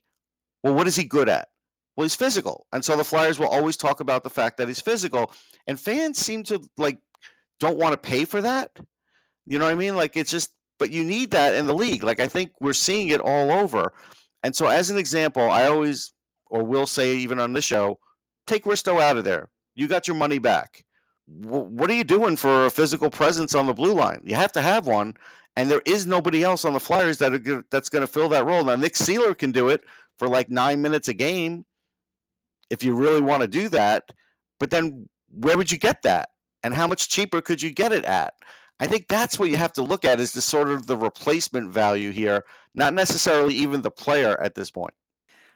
well, 0.63 0.73
what 0.73 0.87
is 0.87 0.95
he 0.95 1.03
good 1.03 1.27
at? 1.27 1.49
Well, 1.95 2.05
he's 2.05 2.15
physical. 2.15 2.65
And 2.71 2.83
so 2.83 2.95
the 2.95 3.03
Flyers 3.03 3.37
will 3.37 3.47
always 3.47 3.77
talk 3.77 3.99
about 3.99 4.23
the 4.23 4.29
fact 4.29 4.57
that 4.57 4.67
he's 4.67 4.79
physical. 4.79 5.31
And 5.67 5.79
fans 5.79 6.17
seem 6.17 6.43
to 6.43 6.61
like 6.77 6.99
don't 7.59 7.77
want 7.77 7.93
to 7.93 8.09
pay 8.09 8.25
for 8.25 8.41
that. 8.41 8.71
You 9.45 9.59
know 9.59 9.65
what 9.65 9.71
I 9.71 9.75
mean? 9.75 9.95
Like 9.95 10.17
it's 10.17 10.31
just 10.31 10.51
but 10.79 10.91
you 10.91 11.03
need 11.03 11.31
that 11.31 11.55
in 11.55 11.67
the 11.67 11.73
league. 11.73 12.03
Like 12.03 12.19
I 12.19 12.27
think 12.27 12.51
we're 12.59 12.73
seeing 12.73 13.09
it 13.09 13.21
all 13.21 13.51
over. 13.51 13.93
And 14.43 14.55
so 14.55 14.67
as 14.67 14.89
an 14.89 14.97
example, 14.97 15.49
I 15.49 15.67
always 15.67 16.13
or 16.47 16.63
will 16.63 16.85
say 16.87 17.15
even 17.15 17.39
on 17.39 17.53
this 17.53 17.65
show, 17.65 17.99
take 18.47 18.65
Risto 18.65 19.01
out 19.01 19.17
of 19.17 19.23
there. 19.23 19.49
You 19.75 19.87
got 19.87 20.07
your 20.07 20.15
money 20.15 20.39
back. 20.39 20.83
Wh- 21.27 21.71
What 21.71 21.89
are 21.89 21.95
you 21.95 22.03
doing 22.03 22.35
for 22.35 22.65
a 22.65 22.71
physical 22.71 23.09
presence 23.09 23.55
on 23.55 23.67
the 23.67 23.73
blue 23.73 23.93
line? 23.93 24.21
You 24.23 24.35
have 24.35 24.51
to 24.53 24.61
have 24.61 24.87
one, 24.87 25.15
and 25.55 25.69
there 25.69 25.81
is 25.85 26.05
nobody 26.05 26.43
else 26.43 26.65
on 26.65 26.73
the 26.73 26.79
Flyers 26.79 27.17
that 27.19 27.33
are 27.33 27.63
that's 27.71 27.89
going 27.89 28.01
to 28.01 28.11
fill 28.11 28.29
that 28.29 28.45
role. 28.45 28.63
Now 28.63 28.75
Nick 28.75 28.93
Seeler 28.93 29.37
can 29.37 29.51
do 29.51 29.69
it 29.69 29.83
for 30.17 30.27
like 30.27 30.49
nine 30.49 30.81
minutes 30.81 31.07
a 31.07 31.13
game 31.13 31.65
if 32.69 32.83
you 32.83 32.95
really 32.95 33.21
want 33.21 33.41
to 33.41 33.47
do 33.47 33.69
that. 33.69 34.05
But 34.59 34.69
then 34.71 35.07
where 35.29 35.57
would 35.57 35.71
you 35.71 35.77
get 35.77 36.01
that? 36.03 36.29
And 36.63 36.73
how 36.73 36.87
much 36.87 37.09
cheaper 37.09 37.41
could 37.41 37.61
you 37.61 37.71
get 37.71 37.91
it 37.91 38.05
at? 38.05 38.33
I 38.79 38.87
think 38.87 39.07
that's 39.07 39.37
what 39.37 39.49
you 39.49 39.57
have 39.57 39.73
to 39.73 39.83
look 39.83 40.05
at 40.05 40.19
is 40.19 40.31
the 40.31 40.41
sort 40.41 40.69
of 40.69 40.87
the 40.87 40.97
replacement 40.97 41.71
value 41.71 42.11
here 42.11 42.43
not 42.75 42.93
necessarily 42.93 43.53
even 43.53 43.81
the 43.81 43.91
player 43.91 44.39
at 44.41 44.55
this 44.55 44.71
point. 44.71 44.93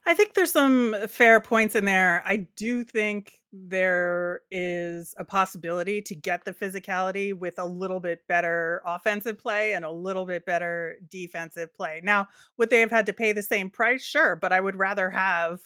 I 0.07 0.13
think 0.13 0.33
there's 0.33 0.53
some 0.53 0.95
fair 1.09 1.41
points 1.41 1.75
in 1.75 1.83
there. 1.83 2.23
I 2.25 2.47
do 2.55 2.85
think 2.85 3.33
there 3.51 4.41
is 4.51 5.13
a 5.17 5.25
possibility 5.25 6.01
to 6.01 6.15
get 6.15 6.45
the 6.45 6.53
physicality 6.53 7.37
with 7.37 7.59
a 7.59 7.65
little 7.65 7.99
bit 7.99 8.25
better 8.29 8.81
offensive 8.85 9.37
play 9.37 9.73
and 9.73 9.83
a 9.83 9.91
little 9.91 10.25
bit 10.25 10.45
better 10.45 10.95
defensive 11.09 11.75
play. 11.75 11.99
Now, 12.01 12.29
would 12.57 12.69
they 12.69 12.79
have 12.79 12.89
had 12.89 13.05
to 13.07 13.13
pay 13.13 13.33
the 13.33 13.43
same 13.43 13.69
price? 13.69 14.01
Sure, 14.01 14.37
but 14.37 14.53
I 14.53 14.61
would 14.61 14.77
rather 14.77 15.09
have, 15.09 15.59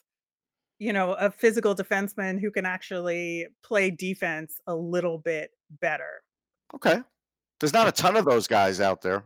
you 0.79 0.91
know, 0.91 1.13
a 1.13 1.29
physical 1.29 1.75
defenseman 1.75 2.41
who 2.41 2.49
can 2.49 2.65
actually 2.65 3.45
play 3.63 3.91
defense 3.91 4.59
a 4.65 4.73
little 4.73 5.19
bit 5.19 5.51
better. 5.79 6.23
Okay. 6.73 6.99
There's 7.59 7.73
not 7.73 7.87
a 7.87 7.91
ton 7.91 8.15
of 8.15 8.25
those 8.25 8.47
guys 8.47 8.81
out 8.81 9.03
there. 9.03 9.23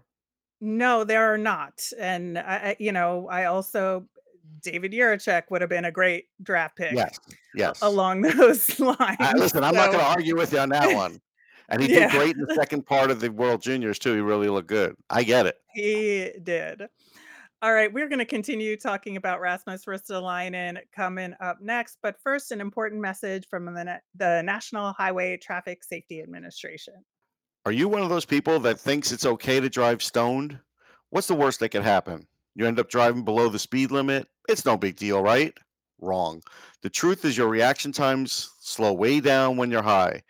No, 0.59 1.05
there 1.05 1.33
are 1.33 1.37
not. 1.37 1.89
And 1.97 2.37
I, 2.37 2.75
you 2.79 2.91
know, 2.91 3.29
I 3.29 3.45
also 3.45 4.05
David 4.61 4.91
Jiricek 4.91 5.43
would 5.49 5.61
have 5.61 5.69
been 5.69 5.85
a 5.85 5.91
great 5.91 6.25
draft 6.41 6.75
pick 6.77 6.93
Yes. 6.93 7.19
Yes. 7.55 7.81
along 7.81 8.21
those 8.21 8.79
lines. 8.79 9.17
listen, 9.35 9.63
I'm 9.63 9.75
not 9.75 9.87
going 9.87 9.99
to 9.99 10.05
argue 10.05 10.35
with 10.35 10.51
you 10.53 10.59
on 10.59 10.69
that 10.69 10.93
one. 10.95 11.19
And 11.69 11.81
he 11.81 11.87
did 11.87 12.11
great 12.11 12.35
in 12.35 12.45
the 12.47 12.53
second 12.55 12.85
part 12.85 13.09
of 13.09 13.19
the 13.19 13.29
World 13.31 13.61
Juniors 13.61 13.97
too. 13.97 14.13
He 14.13 14.19
really 14.21 14.49
looked 14.49 14.67
good. 14.67 14.95
I 15.09 15.23
get 15.23 15.45
it. 15.47 15.55
he 15.73 16.31
did. 16.43 16.83
All 17.61 17.73
right, 17.73 17.91
we're 17.91 18.07
going 18.09 18.19
to 18.19 18.25
continue 18.25 18.77
talking 18.77 19.17
about 19.17 19.39
Rasmus 19.41 19.85
Ristolainen 19.85 20.77
coming 20.95 21.33
up 21.39 21.61
next, 21.61 21.97
but 22.03 22.15
first, 22.21 22.51
an 22.51 22.61
important 22.61 23.01
message 23.01 23.47
from 23.49 23.65
the, 23.65 23.99
the 24.15 24.43
National 24.43 24.93
Highway 24.93 25.37
Traffic 25.37 25.83
Safety 25.83 26.21
Administration. 26.21 26.93
Are 27.65 27.71
you 27.71 27.87
one 27.87 28.03
of 28.03 28.09
those 28.09 28.25
people 28.25 28.59
that 28.59 28.79
thinks 28.79 29.11
it's 29.11 29.25
okay 29.25 29.59
to 29.59 29.69
drive 29.69 30.03
stoned? 30.03 30.59
What's 31.09 31.27
the 31.27 31.33
worst 31.33 31.59
that 31.61 31.69
could 31.69 31.81
happen? 31.81 32.27
You 32.53 32.67
end 32.67 32.79
up 32.79 32.89
driving 32.89 33.23
below 33.23 33.49
the 33.49 33.57
speed 33.57 33.89
limit? 33.89 34.27
It's 34.47 34.65
no 34.65 34.77
big 34.77 34.95
deal, 34.95 35.21
right? 35.21 35.53
Wrong. 35.99 36.41
The 36.81 36.89
truth 36.89 37.25
is 37.25 37.37
your 37.37 37.47
reaction 37.47 37.91
times 37.91 38.51
slow 38.59 38.93
way 38.93 39.19
down 39.19 39.57
when 39.57 39.71
you're 39.71 39.81
high. 39.81 40.21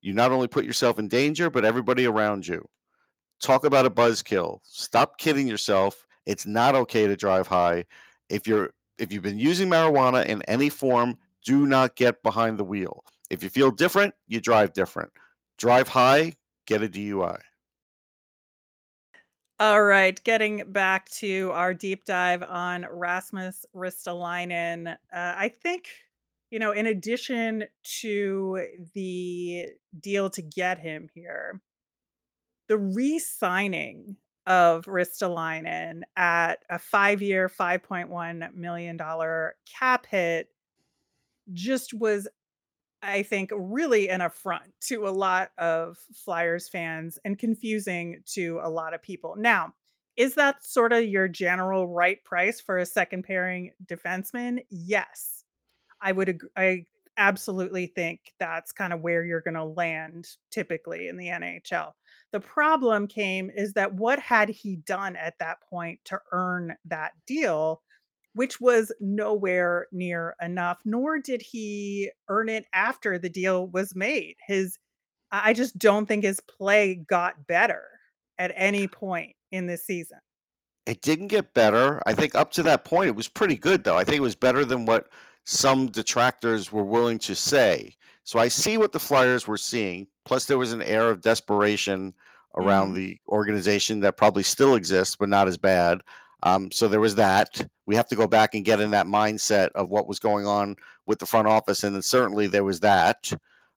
You 0.00 0.12
not 0.12 0.32
only 0.32 0.46
put 0.46 0.64
yourself 0.64 0.98
in 0.98 1.08
danger, 1.08 1.50
but 1.50 1.64
everybody 1.64 2.06
around 2.06 2.46
you. 2.46 2.66
Talk 3.40 3.64
about 3.64 3.86
a 3.86 3.90
buzzkill. 3.90 4.60
Stop 4.62 5.18
kidding 5.18 5.46
yourself. 5.46 6.06
It's 6.26 6.46
not 6.46 6.74
okay 6.74 7.06
to 7.06 7.16
drive 7.16 7.46
high. 7.46 7.84
If 8.28 8.46
you're 8.46 8.70
if 8.98 9.12
you've 9.12 9.22
been 9.22 9.38
using 9.38 9.68
marijuana 9.68 10.26
in 10.26 10.42
any 10.42 10.68
form, 10.68 11.16
do 11.44 11.66
not 11.66 11.94
get 11.94 12.22
behind 12.22 12.58
the 12.58 12.64
wheel. 12.64 13.04
If 13.30 13.42
you 13.42 13.48
feel 13.48 13.70
different, 13.70 14.14
you 14.26 14.40
drive 14.40 14.72
different. 14.72 15.10
Drive 15.56 15.88
high, 15.88 16.34
get 16.66 16.82
a 16.82 16.88
DUI. 16.88 17.38
All 19.60 19.82
right, 19.82 20.22
getting 20.22 20.70
back 20.70 21.10
to 21.10 21.50
our 21.52 21.74
deep 21.74 22.04
dive 22.04 22.44
on 22.44 22.86
Rasmus 22.88 23.66
Ristolainen. 23.74 24.92
Uh, 24.92 24.96
I 25.12 25.48
think, 25.48 25.88
you 26.52 26.60
know, 26.60 26.70
in 26.70 26.86
addition 26.86 27.64
to 28.00 28.64
the 28.94 29.66
deal 29.98 30.30
to 30.30 30.42
get 30.42 30.78
him 30.78 31.08
here, 31.12 31.60
the 32.68 32.78
re-signing 32.78 34.16
of 34.46 34.84
Ristolainen 34.84 36.02
at 36.16 36.64
a 36.70 36.78
five-year, 36.78 37.48
$5.1 37.48 38.54
million 38.54 38.98
cap 39.66 40.06
hit 40.06 40.50
just 41.52 41.94
was 41.94 42.28
I 43.02 43.22
think, 43.22 43.50
really 43.54 44.08
an 44.08 44.20
affront 44.20 44.72
to 44.82 45.06
a 45.06 45.10
lot 45.10 45.50
of 45.58 45.98
Flyers 46.14 46.68
fans 46.68 47.18
and 47.24 47.38
confusing 47.38 48.22
to 48.34 48.60
a 48.62 48.70
lot 48.70 48.94
of 48.94 49.02
people. 49.02 49.34
Now, 49.36 49.74
is 50.16 50.34
that 50.34 50.64
sort 50.64 50.92
of 50.92 51.04
your 51.04 51.28
general 51.28 51.86
right 51.86 52.22
price 52.24 52.60
for 52.60 52.78
a 52.78 52.86
second 52.86 53.22
pairing 53.22 53.70
defenseman? 53.86 54.64
Yes. 54.68 55.44
I 56.00 56.12
would 56.12 56.28
agree. 56.28 56.50
I 56.56 56.86
absolutely 57.16 57.86
think 57.86 58.32
that's 58.38 58.72
kind 58.72 58.92
of 58.92 59.00
where 59.00 59.24
you're 59.24 59.40
going 59.40 59.54
to 59.54 59.64
land 59.64 60.28
typically 60.50 61.08
in 61.08 61.16
the 61.16 61.28
NHL. 61.28 61.92
The 62.32 62.40
problem 62.40 63.06
came 63.06 63.50
is 63.50 63.72
that 63.74 63.94
what 63.94 64.18
had 64.18 64.48
he 64.48 64.76
done 64.76 65.16
at 65.16 65.38
that 65.40 65.58
point 65.68 66.00
to 66.06 66.20
earn 66.32 66.76
that 66.86 67.12
deal? 67.26 67.82
Which 68.34 68.60
was 68.60 68.92
nowhere 69.00 69.86
near 69.92 70.34
enough, 70.42 70.78
nor 70.84 71.18
did 71.18 71.42
he 71.42 72.10
earn 72.28 72.48
it 72.48 72.66
after 72.72 73.18
the 73.18 73.28
deal 73.28 73.68
was 73.68 73.94
made. 73.94 74.36
His 74.46 74.78
I 75.30 75.52
just 75.52 75.78
don't 75.78 76.06
think 76.06 76.24
his 76.24 76.40
play 76.40 76.94
got 76.94 77.46
better 77.46 77.84
at 78.38 78.52
any 78.54 78.88
point 78.88 79.34
in 79.52 79.66
this 79.66 79.84
season. 79.84 80.18
It 80.86 81.02
didn't 81.02 81.26
get 81.26 81.52
better. 81.52 82.02
I 82.06 82.14
think 82.14 82.34
up 82.34 82.50
to 82.52 82.62
that 82.62 82.86
point, 82.86 83.08
it 83.08 83.16
was 83.16 83.28
pretty 83.28 83.56
good, 83.56 83.84
though. 83.84 83.98
I 83.98 84.04
think 84.04 84.16
it 84.16 84.22
was 84.22 84.34
better 84.34 84.64
than 84.64 84.86
what 84.86 85.08
some 85.44 85.88
detractors 85.88 86.72
were 86.72 86.84
willing 86.84 87.18
to 87.20 87.34
say. 87.34 87.94
So 88.24 88.38
I 88.38 88.48
see 88.48 88.78
what 88.78 88.92
the 88.92 88.98
Flyers 88.98 89.46
were 89.46 89.58
seeing. 89.58 90.06
Plus, 90.24 90.46
there 90.46 90.56
was 90.58 90.72
an 90.72 90.82
air 90.82 91.10
of 91.10 91.20
desperation 91.20 92.14
around 92.56 92.92
Mhm. 92.92 92.96
the 92.96 93.18
organization 93.28 94.00
that 94.00 94.16
probably 94.16 94.42
still 94.42 94.74
exists, 94.76 95.14
but 95.14 95.28
not 95.28 95.46
as 95.48 95.58
bad. 95.58 96.00
Um, 96.42 96.70
so 96.70 96.88
there 96.88 97.00
was 97.00 97.14
that. 97.16 97.68
We 97.86 97.96
have 97.96 98.08
to 98.08 98.16
go 98.16 98.26
back 98.26 98.54
and 98.54 98.64
get 98.64 98.80
in 98.80 98.90
that 98.92 99.06
mindset 99.06 99.70
of 99.74 99.88
what 99.88 100.08
was 100.08 100.18
going 100.18 100.46
on 100.46 100.76
with 101.06 101.18
the 101.18 101.26
front 101.26 101.48
office, 101.48 101.84
and 101.84 101.94
then 101.94 102.02
certainly 102.02 102.46
there 102.46 102.64
was 102.64 102.80
that. 102.80 103.32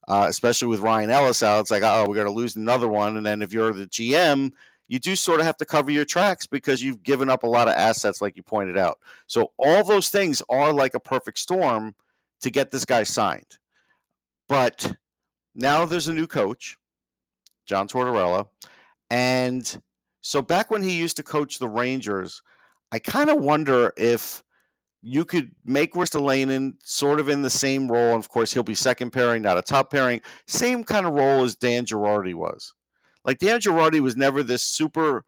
Uh, 0.08 0.26
especially 0.28 0.68
with 0.68 0.80
Ryan 0.80 1.12
Ellis 1.12 1.44
out, 1.44 1.62
it's 1.62 1.72
like, 1.72 1.84
oh, 1.84 2.06
we're 2.08 2.16
going 2.16 2.28
to 2.28 2.34
lose 2.34 2.56
another 2.56 2.88
one. 2.88 3.18
And 3.18 3.26
then 3.26 3.42
if 3.42 3.54
you're 3.54 3.72
the 3.72 3.86
GM, 3.86 4.52
you 4.88 5.00
do 5.00 5.16
sort 5.16 5.40
of 5.40 5.46
have 5.46 5.58
to 5.58 5.66
cover 5.66 5.92
your 5.92 6.04
tracks 6.06 6.46
because 6.46 6.84
you've 6.84 7.04
given 7.04 7.30
up 7.30 7.44
a 7.44 7.48
lot 7.48 7.70
of 7.70 7.76
assets, 7.76 8.22
like 8.22 8.36
you 8.36 8.44
pointed 8.44 8.78
out. 8.78 9.00
So 9.28 9.52
all 9.58 9.84
those 9.84 10.10
things 10.10 10.42
are 10.50 10.74
like 10.74 10.96
a 10.96 11.00
perfect 11.00 11.38
storm 11.38 11.96
to 12.42 12.50
get 12.50 12.72
this 12.72 12.84
guy 12.84 13.04
signed. 13.04 13.58
But 14.50 14.94
now 15.56 15.86
there's 15.86 16.10
a 16.10 16.14
new 16.14 16.28
coach, 16.28 16.78
John 17.66 17.88
Tortorella, 17.88 18.48
and 19.10 19.82
so 20.22 20.42
back 20.42 20.72
when 20.72 20.84
he 20.84 20.98
used 20.98 21.18
to 21.18 21.24
coach 21.24 21.60
the 21.60 21.68
Rangers, 21.68 22.42
I 22.92 23.00
kind 23.00 23.30
of 23.30 23.42
wonder 23.42 23.94
if 23.98 24.44
you 25.02 25.26
could 25.26 25.52
make 25.66 25.94
Ristolainen 25.94 26.74
sort 26.84 27.20
of 27.20 27.30
in 27.30 27.42
the 27.42 27.50
same 27.50 27.92
role. 27.92 28.14
And 28.14 28.24
of 28.24 28.30
course, 28.30 28.54
he'll 28.54 28.64
be 28.64 28.76
second 28.76 29.12
pairing, 29.12 29.42
not 29.42 29.58
a 29.58 29.62
top 29.62 29.92
pairing. 29.92 30.22
Same 30.48 30.84
kind 30.84 31.08
of 31.08 31.14
role 31.14 31.44
as 31.44 31.56
Dan 31.56 31.86
Girardi 31.86 32.36
was. 32.36 32.74
Like 33.26 33.40
Dan 33.40 33.60
Girardi 33.60 34.00
was 34.00 34.16
never 34.16 34.44
this 34.44 34.64
super 34.64 35.26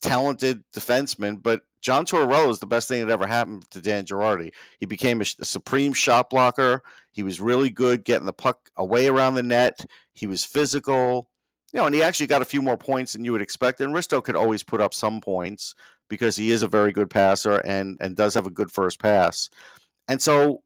talented 0.00 0.64
defenseman, 0.74 1.40
but 1.40 1.62
John 1.80 2.04
Tortorella 2.04 2.50
is 2.50 2.58
the 2.58 2.66
best 2.66 2.88
thing 2.88 3.04
that 3.04 3.12
ever 3.12 3.26
happened 3.26 3.68
to 3.70 3.80
Dan 3.80 4.04
Girardi. 4.04 4.52
He 4.78 4.86
became 4.86 5.20
a, 5.20 5.26
a 5.40 5.44
supreme 5.44 5.92
shot 5.92 6.30
blocker. 6.30 6.82
He 7.12 7.22
was 7.22 7.40
really 7.40 7.70
good 7.70 8.04
getting 8.04 8.26
the 8.26 8.32
puck 8.32 8.70
away 8.76 9.08
around 9.08 9.34
the 9.34 9.42
net. 9.42 9.84
He 10.12 10.26
was 10.26 10.44
physical, 10.44 11.28
you 11.72 11.80
know, 11.80 11.86
and 11.86 11.94
he 11.94 12.02
actually 12.02 12.26
got 12.26 12.42
a 12.42 12.46
few 12.46 12.62
more 12.62 12.76
points 12.76 13.12
than 13.12 13.24
you 13.24 13.32
would 13.32 13.42
expect. 13.42 13.80
And 13.80 13.94
Risto 13.94 14.22
could 14.22 14.36
always 14.36 14.62
put 14.62 14.80
up 14.80 14.92
some 14.92 15.20
points 15.20 15.74
because 16.08 16.36
he 16.36 16.50
is 16.50 16.62
a 16.62 16.68
very 16.68 16.92
good 16.92 17.08
passer 17.08 17.58
and 17.58 17.96
and 18.00 18.16
does 18.16 18.34
have 18.34 18.46
a 18.46 18.50
good 18.50 18.70
first 18.70 19.00
pass. 19.00 19.48
And 20.08 20.20
so 20.20 20.62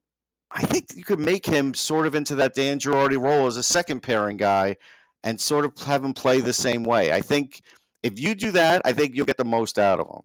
I 0.51 0.63
think 0.63 0.87
you 0.95 1.05
could 1.05 1.21
make 1.21 1.45
him 1.47 1.75
sort 1.75 2.07
of 2.07 2.15
into 2.15 2.35
that 2.37 2.55
Dan 2.55 2.79
Girardi 2.79 3.21
role 3.21 3.47
as 3.47 3.57
a 3.57 3.63
second 3.63 4.01
pairing 4.01 4.37
guy 4.37 4.77
and 5.23 5.41
sort 5.41 5.65
of 5.65 5.77
have 5.79 6.05
him 6.05 6.15
play 6.15 6.41
the 6.41 6.53
same 6.53 6.85
way. 6.85 7.13
I 7.13 7.21
think 7.21 7.63
if 8.03 8.19
you 8.19 8.35
do 8.35 8.51
that, 8.53 8.83
I 8.85 8.93
think 8.93 9.15
you'll 9.15 9.27
get 9.27 9.37
the 9.37 9.45
most 9.45 9.79
out 9.79 10.01
of 10.01 10.07
him. 10.07 10.23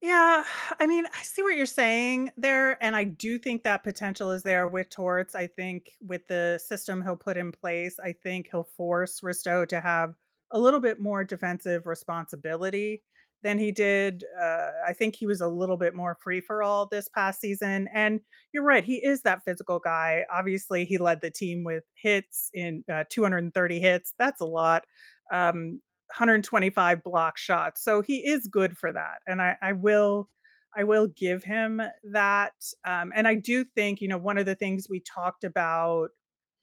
Yeah, 0.00 0.44
I 0.78 0.86
mean, 0.86 1.06
I 1.06 1.22
see 1.22 1.42
what 1.42 1.56
you're 1.56 1.66
saying 1.66 2.30
there, 2.36 2.82
and 2.82 2.94
I 2.94 3.02
do 3.04 3.36
think 3.38 3.64
that 3.64 3.82
potential 3.82 4.30
is 4.30 4.44
there 4.44 4.68
with 4.68 4.90
Torts. 4.90 5.34
I 5.34 5.48
think 5.48 5.90
with 6.00 6.26
the 6.28 6.60
system 6.64 7.02
he'll 7.02 7.16
put 7.16 7.36
in 7.36 7.50
place, 7.50 7.98
I 7.98 8.12
think 8.12 8.48
he'll 8.50 8.68
force 8.76 9.20
Risto 9.22 9.66
to 9.68 9.80
have 9.80 10.14
a 10.52 10.58
little 10.58 10.78
bit 10.80 11.00
more 11.00 11.24
defensive 11.24 11.84
responsibility 11.86 13.02
than 13.42 13.58
he 13.58 13.72
did. 13.72 14.22
Uh, 14.40 14.70
I 14.86 14.92
think 14.92 15.16
he 15.16 15.26
was 15.26 15.40
a 15.40 15.48
little 15.48 15.76
bit 15.76 15.94
more 15.96 16.16
free 16.22 16.40
for 16.40 16.62
all 16.62 16.86
this 16.86 17.08
past 17.08 17.40
season. 17.40 17.88
And 17.92 18.20
you're 18.52 18.62
right, 18.64 18.84
he 18.84 19.04
is 19.04 19.22
that 19.22 19.42
physical 19.44 19.80
guy. 19.80 20.24
Obviously, 20.32 20.84
he 20.84 20.98
led 20.98 21.20
the 21.20 21.30
team 21.30 21.64
with 21.64 21.82
hits 22.00 22.50
in 22.54 22.84
uh, 22.92 23.02
230 23.10 23.80
hits. 23.80 24.14
That's 24.16 24.40
a 24.40 24.44
lot. 24.46 24.84
Um, 25.32 25.80
125 26.08 27.02
block 27.02 27.38
shots. 27.38 27.82
So 27.82 28.02
he 28.02 28.26
is 28.26 28.46
good 28.48 28.76
for 28.76 28.92
that. 28.92 29.18
And 29.26 29.40
I, 29.42 29.56
I 29.62 29.72
will 29.72 30.28
I 30.76 30.84
will 30.84 31.08
give 31.08 31.42
him 31.44 31.80
that. 32.04 32.52
Um, 32.84 33.12
and 33.14 33.26
I 33.26 33.34
do 33.34 33.64
think, 33.64 34.00
you 34.00 34.08
know, 34.08 34.18
one 34.18 34.38
of 34.38 34.46
the 34.46 34.54
things 34.54 34.86
we 34.88 35.00
talked 35.00 35.42
about 35.44 36.10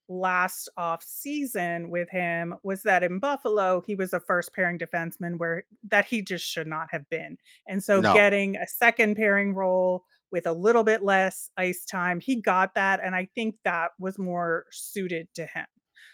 last 0.07 0.69
off 0.77 1.03
season 1.03 1.89
with 1.89 2.09
him 2.09 2.55
was 2.63 2.83
that 2.83 3.03
in 3.03 3.19
Buffalo, 3.19 3.81
he 3.87 3.95
was 3.95 4.13
a 4.13 4.19
first 4.19 4.53
pairing 4.53 4.77
defenseman 4.77 5.37
where 5.39 5.63
that 5.83 6.05
he 6.05 6.21
just 6.21 6.45
should 6.45 6.67
not 6.67 6.87
have 6.91 7.09
been. 7.09 7.37
And 7.67 7.83
so 7.83 8.01
No. 8.01 8.13
getting 8.13 8.55
a 8.55 8.67
second 8.67 9.15
pairing 9.15 9.55
role 9.55 10.05
with 10.31 10.45
a 10.45 10.53
little 10.53 10.83
bit 10.83 11.03
less 11.03 11.49
ice 11.57 11.85
time, 11.85 12.19
he 12.19 12.39
got 12.41 12.75
that. 12.75 12.99
And 13.03 13.15
I 13.15 13.27
think 13.33 13.55
that 13.63 13.91
was 13.99 14.19
more 14.19 14.65
suited 14.71 15.27
to 15.35 15.45
him. 15.47 15.65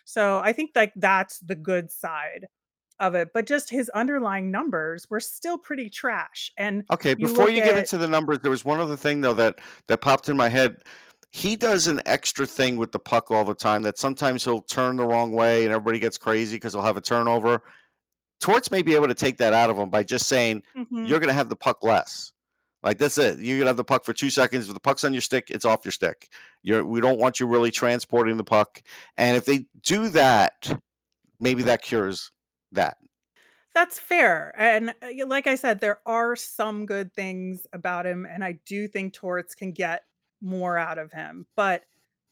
So 0.05 0.39
I 0.39 0.53
think 0.53 0.71
like 0.75 0.93
that's 0.95 1.39
the 1.39 1.55
good 1.55 1.91
side 1.91 2.47
of 3.01 3.15
it, 3.15 3.29
but 3.33 3.45
just 3.45 3.69
his 3.69 3.89
underlying 3.89 4.51
numbers 4.51 5.05
were 5.09 5.19
still 5.19 5.57
pretty 5.57 5.89
trash. 5.89 6.51
And 6.57 6.83
Okay, 6.91 7.09
you 7.09 7.27
before 7.27 7.49
you 7.49 7.61
get 7.61 7.77
into 7.77 7.97
the 7.97 8.07
numbers, 8.07 8.39
there 8.39 8.51
was 8.51 8.63
one 8.63 8.79
other 8.79 8.95
thing 8.95 9.19
though 9.19 9.33
that 9.33 9.59
that 9.87 9.99
popped 10.01 10.29
in 10.29 10.37
my 10.37 10.47
head. 10.47 10.77
He 11.31 11.55
does 11.55 11.87
an 11.87 12.01
extra 12.05 12.45
thing 12.45 12.77
with 12.77 12.91
the 12.91 12.99
puck 12.99 13.31
all 13.31 13.43
the 13.45 13.55
time 13.55 13.81
that 13.83 13.97
sometimes 13.97 14.43
he'll 14.43 14.61
turn 14.61 14.97
the 14.97 15.05
wrong 15.05 15.31
way 15.31 15.63
and 15.63 15.73
everybody 15.73 15.97
gets 15.99 16.17
crazy 16.17 16.57
because 16.57 16.73
he'll 16.73 16.81
have 16.81 16.97
a 16.97 17.01
turnover. 17.01 17.63
Torts 18.41 18.69
may 18.71 18.81
be 18.81 18.95
able 18.95 19.07
to 19.07 19.13
take 19.13 19.37
that 19.37 19.53
out 19.53 19.69
of 19.69 19.77
him 19.77 19.89
by 19.89 20.03
just 20.03 20.27
saying, 20.27 20.61
Mhm. 20.75 21.07
you're 21.07 21.19
going 21.19 21.29
to 21.29 21.33
have 21.33 21.47
the 21.47 21.55
puck 21.55 21.83
less. 21.83 22.31
Like 22.83 22.97
that's 22.97 23.17
it. 23.17 23.39
You're 23.39 23.57
going 23.57 23.65
to 23.65 23.69
have 23.69 23.77
the 23.77 23.83
puck 23.83 24.03
for 24.03 24.11
two 24.13 24.29
seconds. 24.31 24.67
If 24.67 24.73
the 24.73 24.79
puck's 24.79 25.03
on 25.03 25.13
your 25.13 25.21
stick, 25.21 25.51
it's 25.51 25.63
off 25.65 25.85
your 25.85 25.91
stick. 25.91 26.27
You're, 26.63 26.83
we 26.83 26.99
don't 26.99 27.19
want 27.19 27.39
you 27.39 27.45
really 27.47 27.71
transporting 27.71 28.35
the 28.37 28.43
puck. 28.43 28.81
And 29.17 29.37
if 29.37 29.45
they 29.45 29.67
do 29.83 30.09
that, 30.09 30.77
maybe 31.39 31.63
that 31.63 31.81
cures 31.81 32.31
that. 32.71 32.97
That's 33.73 33.99
fair. 33.99 34.53
And 34.57 34.89
uh, 35.01 35.25
like 35.27 35.47
I 35.47 35.55
said, 35.55 35.79
there 35.79 35.99
are 36.05 36.35
some 36.35 36.85
good 36.85 37.13
things 37.13 37.65
about 37.73 38.05
him, 38.05 38.27
and 38.29 38.43
I 38.43 38.59
do 38.65 38.87
think 38.87 39.13
Torts 39.13 39.55
can 39.55 39.71
get 39.71 40.03
more 40.41 40.77
out 40.77 40.97
of 40.97 41.11
him. 41.11 41.45
But 41.55 41.83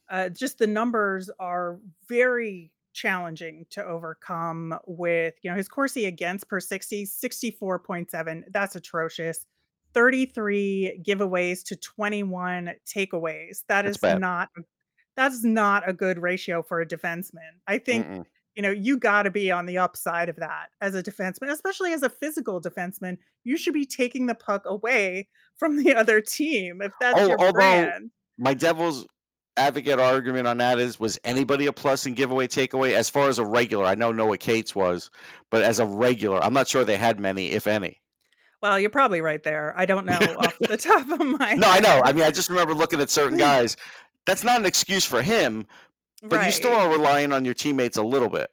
uh, 0.10 0.30
just 0.30 0.58
the 0.58 0.68
numbers 0.68 1.30
are 1.40 1.80
very 2.08 2.72
challenging 2.94 3.66
to 3.70 3.86
overcome 3.86 4.78
with, 4.86 5.36
you 5.42 5.50
know, 5.50 5.56
his 5.56 5.70
Corsi 5.70 6.06
against 6.06 6.50
per 6.50 6.60
60, 6.60 7.06
64.7. 7.06 8.44
That's 8.52 8.76
atrocious. 8.76 9.46
33 9.94 11.02
giveaways 11.06 11.64
to 11.64 11.76
21 11.76 12.72
takeaways. 12.86 13.64
That 13.68 13.84
That's 13.86 13.98
is 13.98 14.20
not 14.20 14.50
that's 15.16 15.44
not 15.44 15.88
a 15.88 15.94
good 15.94 16.20
ratio 16.20 16.62
for 16.62 16.80
a 16.80 16.86
defenseman. 16.86 17.60
I 17.68 17.78
think 17.78 18.06
Mm-mm. 18.06 18.26
You 18.56 18.62
know, 18.62 18.72
you 18.72 18.98
got 18.98 19.24
to 19.24 19.32
be 19.32 19.52
on 19.52 19.66
the 19.66 19.78
upside 19.78 20.30
of 20.30 20.36
that 20.38 20.70
as 20.82 20.96
a 20.96 21.04
defenseman, 21.04 21.50
especially 21.52 21.94
as 21.94 22.04
a 22.04 22.10
physical 22.10 22.62
defenseman. 22.62 23.18
You 23.44 23.58
should 23.58 23.74
be 23.74 23.86
taking 23.86 24.26
the 24.26 24.36
puck 24.36 24.64
away 24.66 25.28
from 25.58 25.82
the 25.84 25.96
other 25.96 26.22
team 26.22 26.82
if 26.82 26.92
that's 27.00 27.20
Oh, 27.20 27.28
your 27.28 27.40
although 27.40 27.52
brand. 27.52 28.12
my 28.38 28.54
devil's 28.54 29.06
advocate 29.58 30.00
argument 30.00 30.48
on 30.48 30.58
that 30.58 30.80
is 30.80 31.00
was 31.00 31.20
anybody 31.26 31.66
a 31.66 31.74
plus 31.74 32.06
in 32.06 32.14
giveaway 32.14 32.48
takeaway 32.48 32.94
as 32.94 33.10
far 33.10 33.28
as 33.28 33.40
a 33.40 33.46
regular 33.46 33.84
i 33.84 33.94
know 33.94 34.10
noah 34.10 34.38
cates 34.38 34.74
was 34.74 35.10
but 35.50 35.62
as 35.64 35.80
a 35.80 35.86
regular 35.86 36.42
i'm 36.42 36.54
not 36.54 36.66
sure 36.66 36.86
they 36.86 36.96
had 36.96 37.20
many 37.20 37.52
if 37.52 37.68
any 37.68 38.00
Well, 38.62 38.80
you're 38.80 38.90
probably 38.90 39.22
right 39.22 39.42
there. 39.44 39.74
I 39.78 39.86
don't 39.86 40.06
know 40.06 40.18
off 40.38 40.58
the 40.60 40.78
top 40.78 41.10
of 41.10 41.20
my 41.26 41.56
no 41.56 41.70
i 41.70 41.80
know 41.80 42.02
i 42.06 42.14
mean 42.14 42.24
i 42.24 42.32
just 42.32 42.50
remember 42.50 42.74
looking 42.74 43.02
at 43.02 43.10
certain 43.10 43.38
guys 43.50 43.76
that's 44.26 44.44
not 44.46 44.60
an 44.60 44.66
excuse 44.66 45.04
for 45.04 45.22
him 45.22 45.66
but 46.24 46.46
you 46.46 46.52
still 46.52 46.74
are 46.74 46.90
relying 46.92 47.32
on 47.32 47.46
your 47.46 47.54
teammates 47.54 47.98
a 47.98 48.04
little 48.04 48.30
bit 48.30 48.52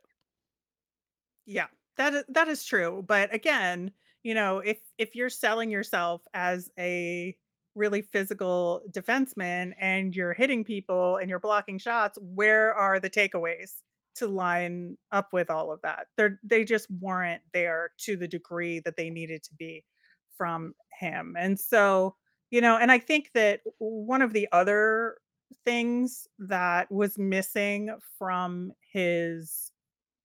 Yeah. 1.47 1.67
That 1.97 2.15
is, 2.15 2.25
that 2.29 2.49
is 2.49 2.65
true. 2.65 3.05
But 3.07 3.35
again, 3.35 3.91
you 4.23 4.35
know, 4.35 4.59
if 4.59 4.79
if 4.99 5.15
you're 5.15 5.31
selling 5.31 5.71
yourself 5.71 6.23
as 6.35 6.71
a 6.79 7.37
really 7.75 8.03
physical 8.03 8.83
defenseman 8.91 9.73
and 9.81 10.15
you're 10.15 10.33
hitting 10.35 10.65
people 10.65 11.17
and 11.19 11.31
you're 11.31 11.39
blocking 11.41 11.79
shots, 11.79 12.19
where 12.21 12.75
are 12.75 13.01
the 13.01 13.11
takeaways 13.11 13.83
to 14.17 14.27
line 14.27 14.97
up 15.13 15.33
with 15.33 15.51
all 15.51 15.73
of 15.73 15.81
that? 15.83 16.09
They're 16.17 16.39
they 16.43 16.65
just 16.65 16.91
weren't 17.01 17.43
there 17.55 17.93
to 18.01 18.17
the 18.17 18.29
degree 18.29 18.81
that 18.81 18.97
they 18.97 19.11
needed 19.11 19.43
to 19.45 19.55
be 19.55 19.85
from 20.37 20.75
him. 20.99 21.35
And 21.39 21.59
so, 21.59 22.17
you 22.51 22.61
know, 22.61 22.77
and 22.77 22.93
I 22.93 22.99
think 22.99 23.31
that 23.35 23.61
one 23.79 24.23
of 24.23 24.33
the 24.33 24.49
other 24.53 25.19
things 25.65 26.29
that 26.39 26.91
was 26.91 27.19
missing 27.19 27.91
from 28.19 28.73
his 28.93 29.73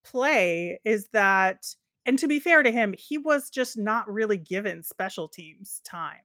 play 0.04 0.80
is 0.84 1.08
that 1.14 1.66
and 2.06 2.18
to 2.18 2.28
be 2.28 2.40
fair 2.40 2.64
to 2.64 2.72
him, 2.72 2.96
he 2.98 3.18
was 3.20 3.50
just 3.50 3.78
not 3.78 4.12
really 4.12 4.38
given 4.38 4.82
special 4.82 5.28
teams 5.28 5.82
time. 5.86 6.22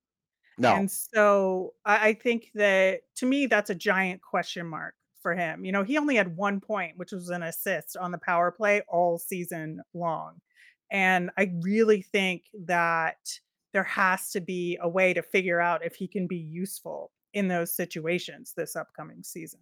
no 0.56 0.74
And 0.74 0.90
so 0.90 1.74
I, 1.84 2.08
I 2.08 2.14
think 2.14 2.50
that 2.54 3.00
to 3.16 3.26
me, 3.26 3.46
that's 3.46 3.70
a 3.70 3.74
giant 3.74 4.22
question 4.22 4.66
mark 4.66 4.94
for 5.20 5.34
him. 5.34 5.64
You 5.64 5.72
know, 5.72 5.82
he 5.82 5.98
only 5.98 6.16
had 6.16 6.36
one 6.36 6.60
point, 6.60 6.96
which 6.96 7.12
was 7.12 7.28
an 7.28 7.42
assist 7.42 7.96
on 7.96 8.10
the 8.10 8.18
power 8.18 8.50
play 8.50 8.82
all 8.88 9.18
season 9.18 9.82
long. 9.92 10.40
And 10.90 11.30
I 11.36 11.52
really 11.60 12.02
think 12.02 12.44
that 12.64 13.18
there 13.72 13.84
has 13.84 14.30
to 14.30 14.40
be 14.40 14.78
a 14.80 14.88
way 14.88 15.12
to 15.12 15.22
figure 15.22 15.60
out 15.60 15.84
if 15.84 15.96
he 15.96 16.08
can 16.08 16.26
be 16.26 16.36
useful 16.36 17.10
in 17.36 17.48
those 17.48 17.74
situations 17.74 18.52
this 18.56 18.76
upcoming 18.76 19.22
season. 19.22 19.60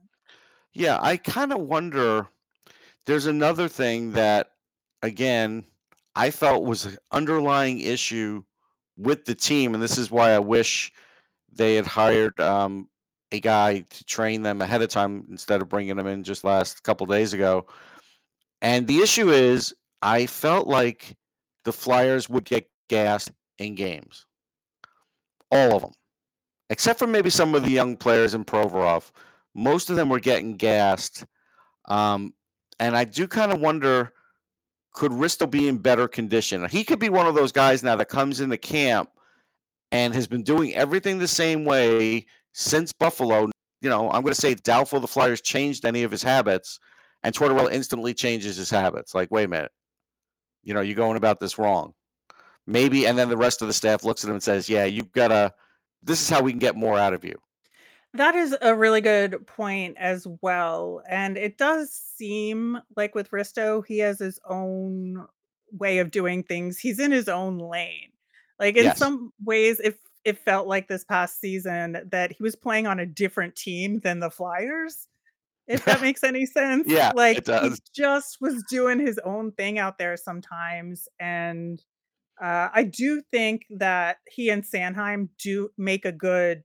yeah 0.73 0.99
i 1.03 1.17
kind 1.17 1.53
of 1.53 1.61
wonder 1.61 2.27
there's 3.07 3.27
another 3.27 3.69
thing 3.69 4.13
that 4.13 4.49
again 5.03 5.65
i 6.15 6.31
felt 6.31 6.65
was 6.65 6.87
an 6.87 6.97
underlying 7.13 7.81
issue 7.81 8.43
with 8.97 9.25
the 9.25 9.35
team 9.35 9.75
and 9.75 9.83
this 9.83 9.99
is 9.99 10.11
why 10.11 10.31
i 10.31 10.39
wish 10.39 10.93
they 11.53 11.75
had 11.77 11.87
hired 11.87 12.39
um, 12.41 12.89
a 13.33 13.41
guy 13.41 13.81
to 13.81 14.05
train 14.05 14.43
them 14.43 14.61
ahead 14.63 14.83
of 14.83 14.89
time 14.89 15.25
instead 15.31 15.61
of 15.61 15.69
bringing 15.69 15.97
them 15.97 16.07
in 16.07 16.23
just 16.23 16.45
last 16.45 16.83
couple 16.83 17.07
days 17.07 17.33
ago. 17.33 17.67
And 18.63 18.87
the 18.87 18.99
issue 18.99 19.31
is, 19.31 19.75
I 20.03 20.27
felt 20.27 20.67
like 20.67 21.17
the 21.65 21.73
Flyers 21.73 22.29
would 22.29 22.45
get 22.45 22.69
gassed 22.89 23.33
in 23.59 23.75
games, 23.75 24.27
all 25.51 25.75
of 25.75 25.83
them, 25.83 25.93
except 26.71 26.99
for 26.99 27.07
maybe 27.07 27.31
some 27.31 27.55
of 27.55 27.65
the 27.65 27.71
young 27.71 27.97
players 27.97 28.35
in 28.35 28.45
Provorov. 28.45 29.11
Most 29.55 29.91
of 29.91 29.97
them 29.97 30.09
were 30.09 30.21
getting 30.21 30.57
gassed, 30.57 31.25
um, 31.87 32.35
and 32.81 32.97
I 32.97 33.05
do 33.05 33.27
kind 33.29 33.53
of 33.53 33.61
wonder. 33.61 34.13
Could 34.93 35.11
Risto 35.11 35.51
be 35.51 35.67
in 35.67 35.79
better 35.79 36.07
condition? 36.07 36.69
He 36.69 36.85
could 36.85 37.01
be 37.01 37.09
one 37.09 37.27
of 37.27 37.35
those 37.35 37.51
guys 37.51 37.83
now 37.83 37.97
that 37.97 38.09
comes 38.09 38.41
into 38.41 38.57
camp 38.57 39.11
and 39.91 40.15
has 40.15 40.29
been 40.29 40.45
doing 40.45 40.73
everything 40.75 41.19
the 41.19 41.27
same 41.27 41.65
way 41.65 42.27
since 42.53 42.93
Buffalo. 42.93 43.51
You 43.81 43.91
know, 43.91 44.07
I'm 44.11 44.23
going 44.23 44.35
to 44.35 44.41
say 44.41 44.55
doubtful 44.55 45.01
the 45.01 45.09
Flyers 45.09 45.41
changed 45.41 45.85
any 45.85 46.05
of 46.05 46.13
his 46.13 46.23
habits, 46.23 46.79
and 47.25 47.35
Tortorella 47.35 47.73
instantly 47.73 48.15
changes 48.15 48.57
his 48.57 48.71
habits. 48.71 49.15
Like, 49.15 49.31
wait 49.33 49.45
a 49.45 49.49
minute, 49.49 49.73
you 50.63 50.75
know, 50.75 50.81
you're 50.81 50.97
going 50.97 51.17
about 51.17 51.41
this 51.41 51.59
wrong. 51.59 51.93
Maybe, 52.67 53.07
and 53.07 53.19
then 53.19 53.29
the 53.29 53.37
rest 53.37 53.63
of 53.63 53.69
the 53.69 53.75
staff 53.75 54.05
looks 54.05 54.25
at 54.25 54.29
him 54.29 54.35
and 54.35 54.43
says, 54.43 54.69
"Yeah, 54.69 54.85
you've 54.85 55.13
got 55.13 55.29
to. 55.29 55.53
This 56.05 56.23
is 56.23 56.29
how 56.29 56.43
we 56.43 56.53
can 56.53 56.59
get 56.59 56.77
more 56.77 56.99
out 56.99 57.15
of 57.15 57.25
you." 57.25 57.35
That 58.13 58.37
is 58.37 58.57
a 58.61 58.77
really 58.77 59.01
good 59.01 59.45
point 59.47 59.97
as 59.99 60.27
well. 60.41 61.03
And 61.09 61.37
it 61.37 61.59
does 61.59 61.91
seem 61.93 62.81
like 62.97 63.15
with 63.15 63.31
Risto, 63.31 63.85
he 63.85 63.99
has 63.99 64.21
his 64.21 64.39
own 64.49 65.27
way 65.73 65.99
of 65.99 66.13
doing 66.13 66.45
things. 66.45 66.79
He's 66.79 67.01
in 67.01 67.11
his 67.11 67.29
own 67.29 67.59
lane. 67.59 68.13
Like 68.61 68.77
in 68.77 68.85
Yes. 68.85 68.99
some 68.99 69.33
ways, 69.43 69.81
if 69.83 69.99
it 70.25 70.39
felt 70.39 70.69
like 70.69 70.87
this 70.87 71.05
past 71.05 71.41
season 71.41 72.09
that 72.11 72.31
he 72.33 72.43
was 72.43 72.55
playing 72.55 72.87
on 72.87 73.01
a 73.01 73.07
different 73.07 73.57
team 73.57 73.99
than 74.01 74.21
the 74.21 74.31
Flyers, 74.31 75.09
if 75.67 75.85
that 75.85 76.01
makes 76.03 76.23
any 76.23 76.47
sense. 76.47 76.87
yeah, 76.87 77.13
Like 77.13 77.45
he 77.49 77.71
just 77.95 78.41
was 78.41 78.63
doing 78.71 79.01
his 79.01 79.19
own 79.25 79.51
thing 79.53 79.79
out 79.79 79.99
there 79.99 80.17
sometimes. 80.17 81.09
And 81.19 81.83
uh, 82.41 82.69
I 82.73 82.85
do 82.85 83.23
think 83.31 83.67
that 83.71 84.19
he 84.31 84.51
and 84.51 84.63
Sanheim 84.65 85.29
do 85.39 85.71
make 85.79 86.05
a 86.05 86.13
good 86.13 86.63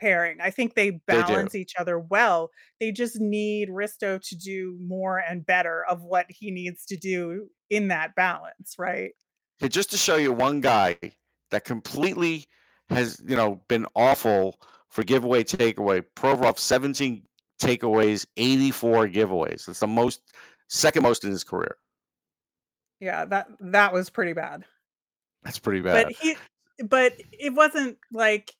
pairing. 0.00 0.40
I 0.40 0.50
think 0.50 0.74
they 0.74 0.90
They 0.90 0.98
do. 1.08 1.22
balance 1.22 1.54
each 1.54 1.74
other 1.76 1.98
well. 1.98 2.50
They 2.80 2.92
just 2.92 3.20
need 3.20 3.68
Risto 3.68 4.20
to 4.20 4.36
do 4.36 4.78
more 4.80 5.18
and 5.18 5.44
better 5.44 5.84
of 5.86 6.02
what 6.02 6.26
he 6.28 6.50
needs 6.50 6.86
to 6.86 6.96
do 6.96 7.48
in 7.68 7.88
that 7.88 8.14
balance, 8.14 8.76
right? 8.78 9.10
Hey, 9.58 9.68
just 9.68 9.90
to 9.90 9.96
show 9.96 10.16
you 10.16 10.32
one 10.32 10.60
guy 10.60 10.96
that 11.50 11.64
completely 11.64 12.46
has, 12.90 13.20
you 13.26 13.34
know, 13.34 13.60
been 13.68 13.86
awful 13.96 14.60
for 14.88 15.02
giveaway 15.02 15.42
takeaway. 15.42 16.04
Provorov 16.14 16.58
17 16.58 17.22
takeaways, 17.60 18.24
84 18.36 19.08
giveaways. 19.08 19.66
That's 19.66 19.80
the 19.80 19.88
most, 19.88 20.20
second 20.68 21.02
most 21.02 21.24
in 21.24 21.30
his 21.30 21.42
career. 21.42 21.76
Yeah, 23.00 23.24
that 23.26 23.48
that 23.60 23.92
was 23.92 24.10
pretty 24.10 24.32
bad. 24.32 24.64
That's 25.42 25.58
pretty 25.58 25.80
bad. 25.80 26.06
But 26.06 26.12
he 26.12 26.36
but 26.84 27.14
it 27.32 27.54
wasn't 27.54 27.98
like 28.12 28.54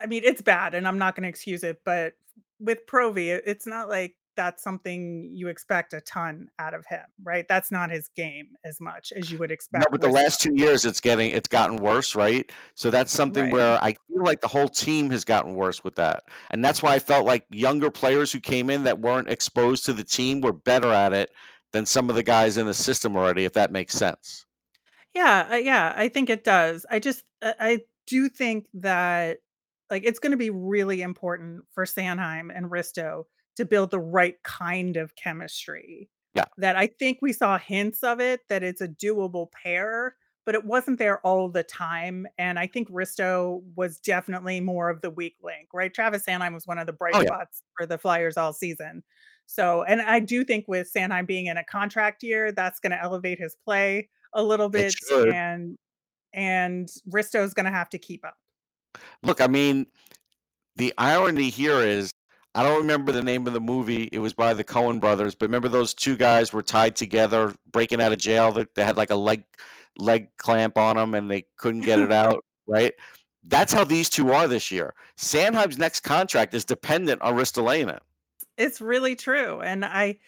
I 0.00 0.06
mean, 0.06 0.22
it's 0.24 0.42
bad 0.42 0.74
and 0.74 0.86
I'm 0.86 0.98
not 0.98 1.16
going 1.16 1.24
to 1.24 1.28
excuse 1.28 1.64
it, 1.64 1.80
but 1.84 2.14
with 2.60 2.86
Provi, 2.86 3.30
it's 3.30 3.66
not 3.66 3.88
like 3.88 4.14
that's 4.38 4.62
something 4.62 5.32
you 5.34 5.48
expect 5.48 5.92
a 5.92 6.00
ton 6.02 6.48
out 6.60 6.72
of 6.72 6.86
him, 6.86 7.02
right? 7.24 7.44
That's 7.48 7.72
not 7.72 7.90
his 7.90 8.08
game 8.14 8.50
as 8.64 8.80
much 8.80 9.12
as 9.16 9.32
you 9.32 9.38
would 9.38 9.50
expect. 9.50 9.84
No, 9.84 9.88
but 9.90 10.00
the 10.00 10.08
last 10.08 10.40
two 10.40 10.54
years, 10.54 10.84
it's 10.84 11.00
getting, 11.00 11.32
it's 11.32 11.48
gotten 11.48 11.76
worse, 11.76 12.14
right? 12.14 12.48
So 12.76 12.88
that's 12.88 13.12
something 13.12 13.44
Right. 13.44 13.52
where 13.52 13.82
I 13.82 13.96
feel 14.06 14.22
like 14.22 14.40
the 14.40 14.46
whole 14.46 14.68
team 14.68 15.10
has 15.10 15.24
gotten 15.24 15.54
worse 15.54 15.82
with 15.82 15.96
that, 15.96 16.22
and 16.50 16.64
that's 16.64 16.84
why 16.84 16.94
I 16.94 17.00
felt 17.00 17.26
like 17.26 17.46
younger 17.50 17.90
players 17.90 18.30
who 18.30 18.38
came 18.38 18.70
in 18.70 18.84
that 18.84 19.00
weren't 19.00 19.28
exposed 19.28 19.84
to 19.86 19.92
the 19.92 20.04
team 20.04 20.40
were 20.40 20.52
better 20.52 20.92
at 20.92 21.12
it 21.12 21.30
than 21.72 21.84
some 21.84 22.08
of 22.08 22.14
the 22.14 22.22
guys 22.22 22.56
in 22.56 22.66
the 22.66 22.74
system 22.74 23.16
already, 23.16 23.44
if 23.44 23.54
that 23.54 23.72
makes 23.72 23.94
sense. 23.94 24.46
Yeah, 25.18 25.48
uh, 25.52 25.56
yeah, 25.56 25.92
I 25.96 26.08
think 26.08 26.30
it 26.30 26.44
does. 26.44 26.86
I 26.90 26.98
just 26.98 27.24
uh, 27.42 27.52
I 27.58 27.80
do 28.06 28.28
think 28.28 28.66
that 28.74 29.38
like 29.90 30.04
it's 30.04 30.18
going 30.18 30.32
to 30.32 30.36
be 30.38 30.50
really 30.50 31.02
important 31.02 31.64
for 31.72 31.84
Sanheim 31.84 32.50
and 32.54 32.70
Risto 32.70 33.24
to 33.56 33.64
build 33.64 33.90
the 33.90 34.00
right 34.00 34.36
kind 34.44 34.96
of 34.96 35.16
chemistry 35.16 36.10
Yeah. 36.34 36.44
That 36.58 36.76
I 36.76 36.86
think 36.88 37.18
we 37.22 37.32
saw 37.32 37.58
hints 37.58 38.02
of 38.04 38.20
it, 38.20 38.42
that 38.48 38.62
it's 38.62 38.80
a 38.82 38.88
doable 38.88 39.50
pair, 39.52 40.16
but 40.46 40.54
it 40.54 40.64
wasn't 40.64 40.98
there 40.98 41.20
all 41.26 41.48
the 41.50 41.62
time, 41.64 42.26
and 42.38 42.58
I 42.58 42.66
think 42.66 42.90
Risto 42.90 43.62
was 43.76 43.98
definitely 44.00 44.60
more 44.60 44.90
of 44.90 45.00
the 45.02 45.10
weak 45.10 45.36
link, 45.42 45.68
right? 45.74 45.92
Travis 45.92 46.24
Sanheim 46.28 46.54
was 46.54 46.66
one 46.66 46.78
of 46.78 46.86
the 46.86 46.92
bright 46.92 47.14
Oh, 47.14 47.20
yeah. 47.20 47.28
spots 47.28 47.62
for 47.76 47.86
the 47.86 47.98
Flyers 47.98 48.36
all 48.36 48.52
season. 48.52 49.02
So 49.46 49.82
and 49.84 50.00
I 50.02 50.20
do 50.20 50.44
think 50.44 50.66
with 50.68 50.92
Sanheim 50.92 51.26
being 51.26 51.46
in 51.46 51.56
a 51.56 51.64
contract 51.64 52.22
year, 52.22 52.52
that's 52.52 52.80
gonna 52.80 52.98
elevate 53.02 53.38
his 53.40 53.56
play 53.64 54.08
a 54.32 54.42
little 54.42 54.66
It 54.66 54.72
bit, 54.72 54.92
should. 54.92 55.28
and 55.30 55.76
and 56.32 56.88
Risto's 57.06 57.54
gonna 57.54 57.70
have 57.70 57.88
to 57.90 57.98
keep 57.98 58.24
up. 58.24 58.36
Look, 59.22 59.40
I 59.40 59.46
mean, 59.46 59.86
the 60.76 60.92
irony 60.98 61.50
here 61.50 61.80
is 61.80 62.12
I 62.54 62.62
don't 62.62 62.78
remember 62.78 63.12
the 63.12 63.22
name 63.22 63.46
of 63.46 63.52
the 63.52 63.60
movie. 63.60 64.08
It 64.10 64.18
was 64.18 64.34
by 64.34 64.54
the 64.54 64.64
Coen 64.64 65.00
brothers, 65.00 65.34
but 65.34 65.46
remember 65.46 65.68
those 65.68 65.94
two 65.94 66.16
guys 66.16 66.52
were 66.52 66.62
tied 66.62 66.96
together, 66.96 67.54
breaking 67.70 68.00
out 68.00 68.12
of 68.12 68.18
jail. 68.18 68.52
They, 68.52 68.66
they 68.74 68.84
had 68.84 68.96
like 68.96 69.10
a 69.10 69.16
leg 69.16 69.44
leg 69.98 70.28
clamp 70.38 70.78
on 70.78 70.96
them, 70.96 71.14
and 71.14 71.30
they 71.30 71.44
couldn't 71.56 71.82
get 71.82 71.98
it 71.98 72.12
out. 72.12 72.44
Right? 72.70 72.92
That's 73.44 73.72
how 73.72 73.84
these 73.84 74.10
two 74.10 74.30
are 74.32 74.46
this 74.46 74.70
year. 74.70 74.94
Sanheim's 75.16 75.78
next 75.78 76.00
contract 76.00 76.52
is 76.52 76.66
dependent 76.66 77.22
on 77.22 77.34
Ristolainen. 77.34 78.00
It's 78.58 78.82
really 78.82 79.16
true, 79.16 79.62
and 79.62 79.86
I 79.86 80.18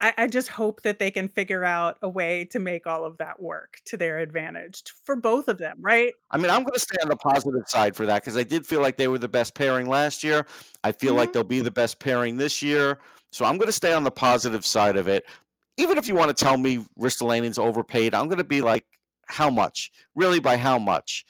I 0.00 0.14
I 0.18 0.26
just 0.28 0.48
hope 0.48 0.82
that 0.82 0.98
they 0.98 1.10
can 1.10 1.28
figure 1.28 1.64
out 1.64 1.98
a 2.02 2.08
way 2.08 2.44
to 2.46 2.58
make 2.58 2.86
all 2.86 3.04
of 3.04 3.18
that 3.18 3.40
work 3.40 3.80
to 3.86 3.96
their 3.96 4.18
advantage 4.18 4.84
t 4.84 4.92
for 5.04 5.16
both 5.16 5.48
of 5.48 5.58
them, 5.58 5.76
right? 5.80 6.14
I 6.30 6.38
mean, 6.38 6.50
I'm 6.50 6.62
going 6.62 6.74
to 6.74 6.80
stay 6.80 6.96
on 7.02 7.08
the 7.08 7.16
positive 7.16 7.62
side 7.68 7.94
for 7.94 8.04
that 8.06 8.22
because 8.22 8.36
I 8.36 8.42
did 8.42 8.66
feel 8.66 8.80
like 8.80 8.96
they 8.96 9.08
were 9.08 9.18
the 9.18 9.28
best 9.28 9.54
pairing 9.54 9.86
last 9.88 10.24
year. 10.24 10.46
I 10.82 10.92
feel 10.92 11.14
like 11.14 11.32
Mhm. 11.32 11.32
they'll 11.32 11.44
be 11.44 11.60
the 11.60 11.70
best 11.70 12.00
pairing 12.00 12.36
this 12.36 12.62
year. 12.62 12.98
So 13.30 13.44
I'm 13.44 13.58
going 13.58 13.68
to 13.68 13.72
stay 13.72 13.92
on 13.92 14.02
the 14.04 14.10
positive 14.10 14.66
side 14.66 14.96
of 14.96 15.06
it. 15.08 15.24
Even 15.76 15.98
if 15.98 16.08
you 16.08 16.14
want 16.14 16.36
to 16.36 16.44
tell 16.44 16.56
me 16.58 16.84
Ristolainen's 16.98 17.58
overpaid, 17.58 18.12
I'm 18.14 18.26
going 18.26 18.38
to 18.38 18.44
be 18.44 18.60
like, 18.60 18.84
how 19.28 19.50
much? 19.50 19.90
Really, 20.14 20.40
by 20.40 20.56
how 20.56 20.78
much? 20.78 21.24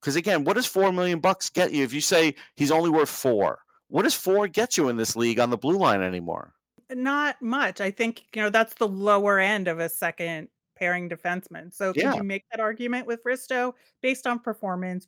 Because 0.00 0.16
again, 0.16 0.44
what 0.44 0.54
does 0.56 0.66
four 0.66 0.92
million 0.92 1.20
bucks 1.20 1.50
get 1.50 1.72
you 1.72 1.84
if 1.84 1.92
you 1.92 2.00
say 2.00 2.34
he's 2.56 2.70
only 2.70 2.90
worth 2.90 3.10
four? 3.10 3.60
What 3.88 4.02
does 4.04 4.14
four 4.14 4.48
get 4.48 4.76
you 4.78 4.88
in 4.88 4.96
this 4.96 5.16
league 5.16 5.40
on 5.40 5.50
the 5.50 5.58
blue 5.58 5.78
line 5.78 6.02
anymore? 6.02 6.54
Not 6.94 7.40
much. 7.42 7.80
I 7.80 7.90
think, 7.90 8.24
you 8.34 8.42
know, 8.42 8.50
that's 8.50 8.74
the 8.74 8.88
lower 8.88 9.38
end 9.38 9.68
of 9.68 9.78
a 9.78 9.88
second 9.88 10.48
pairing 10.76 11.08
defenseman. 11.08 11.72
So 11.74 11.92
could 11.92 12.02
Yeah. 12.02 12.14
you 12.14 12.22
make 12.22 12.44
that 12.50 12.60
argument 12.60 13.06
with 13.06 13.22
Risto 13.24 13.74
based 14.02 14.26
on 14.26 14.38
performance? 14.38 15.06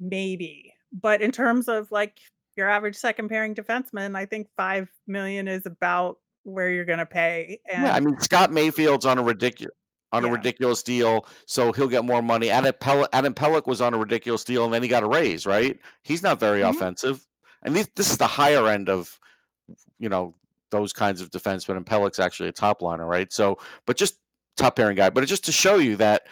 Maybe. 0.00 0.74
But 0.92 1.22
in 1.22 1.32
terms 1.32 1.68
of 1.68 1.90
like 1.92 2.20
your 2.56 2.68
average 2.68 2.96
second 2.96 3.28
pairing 3.28 3.54
defenseman, 3.54 4.16
I 4.16 4.26
think 4.26 4.48
5,000,000 4.56 5.48
is 5.48 5.66
about 5.66 6.18
where 6.44 6.70
you're 6.70 6.84
gonna 6.84 7.06
pay. 7.06 7.60
Yeah, 7.68 7.94
I 7.94 7.98
And 7.98 8.06
mean 8.06 8.20
Scott 8.20 8.52
Mayfield's 8.52 9.06
on 9.06 9.18
a 9.18 9.22
ridiculous 9.22 9.74
on 10.14 10.24
a 10.26 10.28
Yeah. 10.28 10.32
ridiculous 10.32 10.82
deal, 10.82 11.26
so 11.46 11.72
he'll 11.72 11.88
get 11.88 12.04
more 12.04 12.20
money. 12.22 12.50
Adam 12.50 12.72
Pelech 12.74 13.08
Adam 13.14 13.34
Pelech 13.34 13.66
was 13.66 13.80
on 13.80 13.94
a 13.94 13.98
ridiculous 13.98 14.44
deal, 14.44 14.64
and 14.66 14.74
then 14.74 14.82
he 14.82 14.88
got 14.88 15.02
a 15.02 15.08
raise, 15.08 15.46
right? 15.46 15.78
He's 16.02 16.22
not 16.22 16.38
very 16.40 16.60
Mhm. 16.60 16.70
offensive, 16.70 17.26
and 17.62 17.74
this 17.74 17.88
this 17.96 18.10
is 18.10 18.18
the 18.18 18.26
higher 18.26 18.68
end 18.68 18.88
of, 18.90 19.18
you 19.98 20.08
know, 20.10 20.34
those 20.72 20.92
kinds 20.92 21.20
of 21.20 21.30
defensemen, 21.30 21.76
and 21.76 21.86
Pelech's 21.86 22.18
actually 22.18 22.48
a 22.48 22.52
top 22.52 22.82
liner, 22.82 23.06
right? 23.06 23.32
So, 23.32 23.58
but 23.86 23.96
just 23.96 24.18
top 24.56 24.74
pairing 24.74 24.96
guy, 24.96 25.10
but 25.10 25.24
just 25.26 25.44
to 25.44 25.52
show 25.52 25.76
you 25.76 25.94
that 25.96 26.26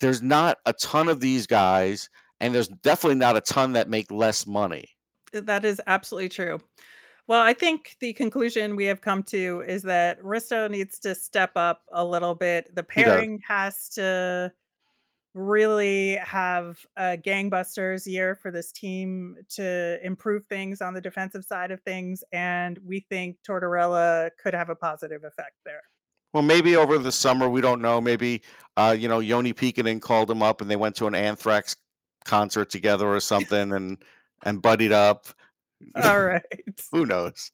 there's 0.00 0.22
not 0.22 0.58
a 0.66 0.72
ton 0.72 1.08
of 1.08 1.20
these 1.20 1.46
guys, 1.46 2.10
and 2.40 2.52
there's 2.52 2.68
definitely 2.68 3.18
not 3.18 3.36
a 3.36 3.40
ton 3.40 3.72
that 3.74 3.88
make 3.88 4.10
less 4.10 4.46
money. 4.46 4.88
Uh, 5.32 5.42
that 5.42 5.64
is 5.64 5.80
absolutely 5.86 6.28
true. 6.28 6.58
Well, 7.26 7.40
I 7.40 7.54
think 7.54 7.96
the 8.00 8.12
conclusion 8.12 8.76
we 8.76 8.84
have 8.86 9.00
come 9.00 9.22
to 9.24 9.62
is 9.66 9.82
that 9.82 10.20
Risto 10.20 10.70
needs 10.70 10.98
to 11.00 11.14
step 11.14 11.52
up 11.56 11.82
a 11.92 12.04
little 12.04 12.34
bit. 12.34 12.74
The 12.74 12.82
pairing 12.82 13.40
has 13.46 13.88
to 13.90 14.52
really 15.34 16.14
have 16.16 16.78
a 16.96 17.16
gangbusters 17.16 18.06
year 18.06 18.36
for 18.36 18.50
this 18.50 18.72
team 18.72 19.36
to 19.50 19.98
improve 20.04 20.46
things 20.46 20.80
on 20.80 20.94
the 20.94 21.00
defensive 21.00 21.44
side 21.44 21.70
of 21.70 21.80
things, 21.82 22.22
and 22.32 22.78
we 22.86 23.00
think 23.00 23.36
Tortorella 23.46 24.30
could 24.42 24.54
have 24.54 24.70
a 24.70 24.76
positive 24.76 25.24
effect 25.24 25.56
there. 25.64 25.82
Well, 26.32 26.42
maybe 26.42 26.74
over 26.74 26.98
the 26.98 27.12
summer, 27.12 27.48
we 27.48 27.60
don't 27.60 27.80
know. 27.80 28.00
Maybe, 28.00 28.42
uh, 28.76 28.96
you 28.98 29.06
know, 29.06 29.20
Yoni 29.20 29.52
Pekonen 29.52 30.00
called 30.00 30.28
him 30.28 30.42
up 30.42 30.60
and 30.60 30.68
they 30.68 30.74
went 30.74 30.96
to 30.96 31.06
an 31.06 31.14
Anthrax 31.14 31.76
concert 32.24 32.70
together 32.70 33.06
or 33.06 33.20
something 33.20 33.72
and 33.72 33.98
and 34.42 34.60
buddied 34.60 34.90
up. 34.90 35.26
All 36.02 36.20
right. 36.24 36.42
Who 36.90 37.06
knows? 37.06 37.52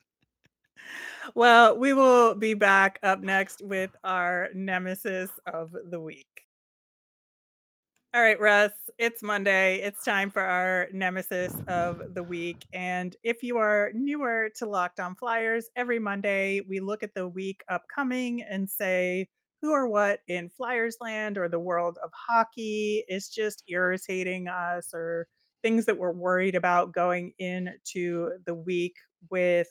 Well, 1.35 1.79
we 1.79 1.93
will 1.93 2.35
be 2.35 2.55
back 2.55 2.99
up 3.03 3.21
next 3.21 3.63
with 3.63 3.91
our 4.03 4.49
nemesis 4.55 5.31
of 5.47 5.75
the 5.91 6.01
week. 6.01 6.27
All 8.13 8.23
right, 8.23 8.41
Russ, 8.41 8.73
it's 8.99 9.23
Monday. 9.23 9.77
It's 9.83 10.03
time 10.05 10.33
for 10.33 10.43
our 10.43 10.89
nemesis 10.93 11.55
of 11.69 12.13
the 12.13 12.25
week. 12.25 12.67
And 12.73 13.15
if 13.23 13.45
you 13.45 13.59
are 13.59 13.93
newer 13.95 14.51
to 14.57 14.67
Locked 14.67 14.99
On 14.99 15.15
Flyers, 15.15 15.69
every 15.77 16.01
Monday 16.01 16.61
we 16.69 16.81
look 16.81 17.05
at 17.05 17.15
the 17.15 17.29
week 17.29 17.63
upcoming 17.69 18.43
and 18.43 18.69
say 18.69 19.29
who 19.63 19.71
or 19.71 19.87
what 19.87 20.23
in 20.27 20.49
Flyers 20.49 20.97
land 21.01 21.39
or 21.39 21.49
the 21.49 21.61
world 21.61 21.99
of 22.03 22.11
hockey 22.13 23.05
is 23.09 23.29
just 23.29 23.63
irritating 23.69 24.49
us 24.49 24.91
or 24.93 25.29
things 25.63 25.87
that 25.87 25.97
we're 25.97 26.11
worried 26.11 26.57
about 26.57 26.93
going 26.93 27.33
into 27.39 28.33
the 28.45 28.55
week 28.57 28.97
with 29.31 29.69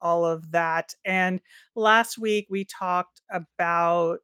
all 0.00 0.24
of 0.24 0.50
that. 0.52 0.94
And 1.04 1.38
last 1.76 2.16
week 2.16 2.46
we 2.48 2.64
talked 2.64 3.20
about 3.30 4.20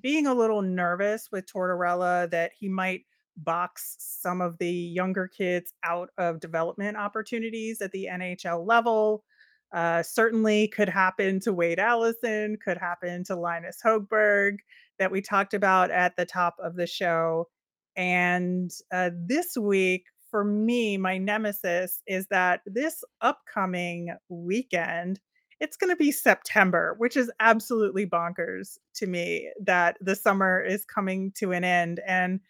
being 0.00 0.26
a 0.26 0.34
little 0.34 0.62
nervous 0.62 1.28
with 1.30 1.46
Tortorella 1.46 2.30
that 2.30 2.52
he 2.58 2.68
might 2.68 3.02
box 3.36 3.96
some 3.98 4.40
of 4.40 4.58
the 4.58 4.70
younger 4.70 5.28
kids 5.28 5.72
out 5.84 6.10
of 6.18 6.40
development 6.40 6.96
opportunities 6.96 7.80
at 7.80 7.92
the 7.92 8.08
NHL 8.10 8.66
level. 8.66 9.24
Uh, 9.72 10.02
certainly 10.02 10.68
could 10.68 10.88
happen 10.88 11.38
to 11.40 11.52
Wade 11.52 11.78
Allison, 11.78 12.56
could 12.64 12.78
happen 12.78 13.22
to 13.24 13.36
Linus 13.36 13.78
Hogberg 13.84 14.56
that 14.98 15.10
we 15.10 15.20
talked 15.20 15.54
about 15.54 15.90
at 15.90 16.16
the 16.16 16.24
top 16.24 16.56
of 16.62 16.74
the 16.74 16.86
show. 16.86 17.48
And 17.96 18.70
uh, 18.92 19.10
this 19.14 19.56
week, 19.56 20.04
for 20.30 20.44
me, 20.44 20.96
my 20.96 21.18
nemesis 21.18 22.02
is 22.06 22.26
that 22.28 22.60
this 22.66 23.02
upcoming 23.20 24.14
weekend, 24.28 25.20
it's 25.60 25.76
going 25.76 25.90
to 25.90 25.96
be 25.96 26.12
September, 26.12 26.94
which 26.98 27.16
is 27.16 27.30
absolutely 27.40 28.06
bonkers 28.06 28.78
to 28.94 29.06
me 29.06 29.50
that 29.60 29.96
the 30.00 30.14
summer 30.14 30.60
is 30.60 30.84
coming 30.84 31.32
to 31.32 31.52
an 31.52 31.64
end. 31.64 32.00
And, 32.06 32.40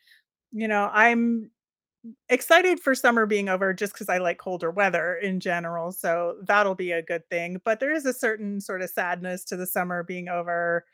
you 0.52 0.68
know, 0.68 0.90
I'm 0.92 1.50
excited 2.28 2.80
for 2.80 2.94
summer 2.94 3.26
being 3.26 3.48
over 3.48 3.72
just 3.74 3.92
because 3.92 4.08
I 4.08 4.18
like 4.18 4.38
colder 4.38 4.70
weather 4.70 5.14
in 5.14 5.40
general. 5.40 5.92
So 5.92 6.36
that'll 6.44 6.74
be 6.74 6.92
a 6.92 7.02
good 7.02 7.28
thing. 7.28 7.60
But 7.64 7.80
there 7.80 7.92
is 7.92 8.06
a 8.06 8.12
certain 8.12 8.60
sort 8.60 8.82
of 8.82 8.90
sadness 8.90 9.44
to 9.46 9.56
the 9.56 9.66
summer 9.66 10.02
being 10.02 10.28
over. 10.28 10.84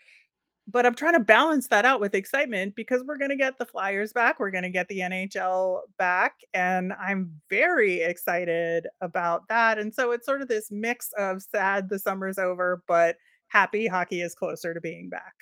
But 0.66 0.86
I'm 0.86 0.94
trying 0.94 1.12
to 1.12 1.20
balance 1.20 1.68
that 1.68 1.84
out 1.84 2.00
with 2.00 2.14
excitement 2.14 2.74
because 2.74 3.02
we're 3.04 3.18
going 3.18 3.30
to 3.30 3.36
get 3.36 3.58
the 3.58 3.66
Flyers 3.66 4.14
back. 4.14 4.40
We're 4.40 4.50
going 4.50 4.64
to 4.64 4.70
get 4.70 4.88
the 4.88 5.00
NHL 5.00 5.80
back. 5.98 6.36
And 6.54 6.92
I'm 6.94 7.30
very 7.50 8.00
excited 8.00 8.86
about 9.02 9.46
that. 9.48 9.78
And 9.78 9.94
so 9.94 10.12
it's 10.12 10.24
sort 10.24 10.40
of 10.40 10.48
this 10.48 10.70
mix 10.70 11.10
of 11.18 11.42
sad 11.42 11.90
the 11.90 11.98
summer's 11.98 12.38
over, 12.38 12.82
but 12.88 13.16
happy 13.48 13.86
hockey 13.86 14.22
is 14.22 14.34
closer 14.34 14.72
to 14.72 14.80
being 14.80 15.10
back. 15.10 15.34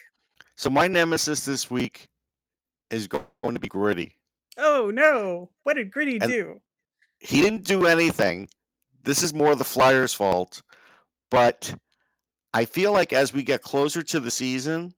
So 0.57 0.69
my 0.71 0.89
nemesis 0.89 1.45
this 1.45 1.71
week 1.71 2.09
is 2.91 3.07
going 3.07 3.25
to 3.55 3.61
be 3.61 3.69
Gritty. 3.69 4.17
Oh 4.59 4.91
no. 4.93 5.51
What 5.63 5.75
did 5.75 5.93
Gritty 5.93 6.19
And- 6.21 6.31
do? 6.31 6.61
He 7.21 7.41
didn't 7.41 7.65
do 7.65 7.87
anything. 7.87 8.49
This 9.05 9.23
is 9.23 9.33
more 9.33 9.55
the 9.55 9.63
Flyers' 9.65 10.13
fault, 10.13 10.63
but 11.31 11.73
I 12.53 12.65
feel 12.65 12.91
like 12.93 13.13
as 13.13 13.33
we 13.33 13.45
get 13.45 13.63
closer 13.63 14.03
to 14.03 14.19
the 14.19 14.31
season, 14.31 14.93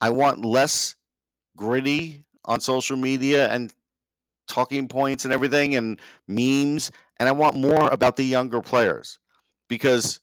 I 0.00 0.10
want 0.10 0.44
less 0.44 0.94
gritty 1.56 2.24
on 2.44 2.60
social 2.60 2.96
media 2.96 3.48
and 3.50 3.72
talking 4.46 4.88
points 4.88 5.24
and 5.24 5.34
everything 5.34 5.74
and 5.74 6.00
memes 6.26 6.90
and 7.18 7.28
I 7.28 7.32
want 7.32 7.56
more 7.56 7.88
about 7.90 8.16
the 8.16 8.24
younger 8.24 8.62
players 8.62 9.18
because 9.68 10.20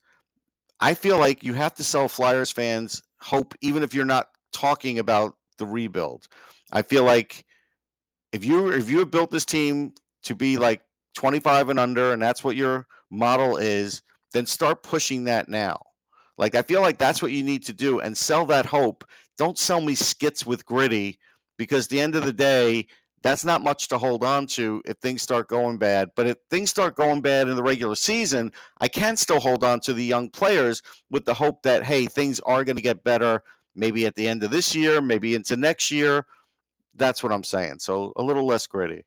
I 0.80 0.94
feel 0.94 1.18
like 1.18 1.44
you 1.44 1.54
have 1.54 1.76
to 1.76 1.84
sell 1.84 2.08
Flyers 2.08 2.52
fans 2.52 3.04
hope 3.20 3.54
even 3.62 3.84
if 3.84 3.94
you're 3.94 4.06
not 4.06 4.30
talking 4.52 5.00
about 5.00 5.36
the 5.58 5.66
rebuild. 5.66 6.28
I 6.72 6.82
feel 6.82 7.04
like 7.04 7.46
if 8.32 8.44
you 8.44 8.70
if 8.72 8.90
you 8.90 9.00
have 9.00 9.12
built 9.12 9.32
this 9.32 9.46
team 9.46 9.94
to 10.24 10.36
be 10.36 10.58
like 10.58 10.82
25 11.16 11.70
and 11.70 11.80
under 11.80 12.12
and 12.12 12.22
that's 12.22 12.44
what 12.44 12.56
your 12.56 12.88
model 13.10 13.58
is, 13.58 14.02
then 14.34 14.46
start 14.46 14.84
pushing 14.84 15.26
that 15.26 15.48
now. 15.48 15.80
Like 16.38 16.56
I 16.56 16.62
feel 16.62 16.82
like 16.82 16.98
that's 16.98 17.22
what 17.22 17.32
you 17.32 17.44
need 17.44 17.64
to 17.66 17.74
do 17.74 18.00
and 18.00 18.18
sell 18.18 18.46
that 18.48 18.66
hope. 18.66 19.06
Don't 19.38 19.58
sell 19.58 19.82
me 19.82 19.96
skits 19.96 20.46
with 20.46 20.66
gritty 20.66 21.20
because 21.58 21.86
at 21.86 21.90
the 21.90 22.02
end 22.02 22.16
of 22.16 22.26
the 22.26 22.34
day, 22.34 22.88
that's 23.22 23.44
not 23.44 23.64
much 23.64 23.88
to 23.88 23.98
hold 23.98 24.24
on 24.24 24.46
to 24.46 24.84
if 24.86 24.98
things 24.98 25.24
start 25.24 25.48
going 25.48 25.78
bad. 25.78 26.10
But 26.16 26.28
if 26.28 26.38
things 26.52 26.70
start 26.70 26.96
going 26.96 27.22
bad 27.22 27.48
in 27.48 27.56
the 27.56 27.64
regular 27.64 27.96
season, 27.96 28.52
I 28.80 28.88
can 28.88 29.18
still 29.18 29.40
hold 29.40 29.64
on 29.64 29.80
to 29.82 29.94
the 29.94 30.04
young 30.04 30.30
players 30.30 30.84
with 31.10 31.26
the 31.26 31.34
hope 31.34 31.64
that, 31.64 31.84
hey, 31.84 32.06
things 32.06 32.40
are 32.42 32.64
going 32.64 32.76
to 32.76 32.84
get 32.84 33.04
better 33.04 33.42
maybe 33.76 34.06
at 34.06 34.16
the 34.16 34.28
end 34.28 34.44
of 34.44 34.52
this 34.52 34.76
year, 34.76 35.02
maybe 35.02 35.36
into 35.36 35.58
next 35.58 35.92
year. 35.92 36.26
That's 36.96 37.24
what 37.24 37.32
I'm 37.32 37.44
saying. 37.44 37.80
So 37.80 38.14
a 38.16 38.24
little 38.24 38.46
less 38.46 38.68
gritty. 38.68 39.06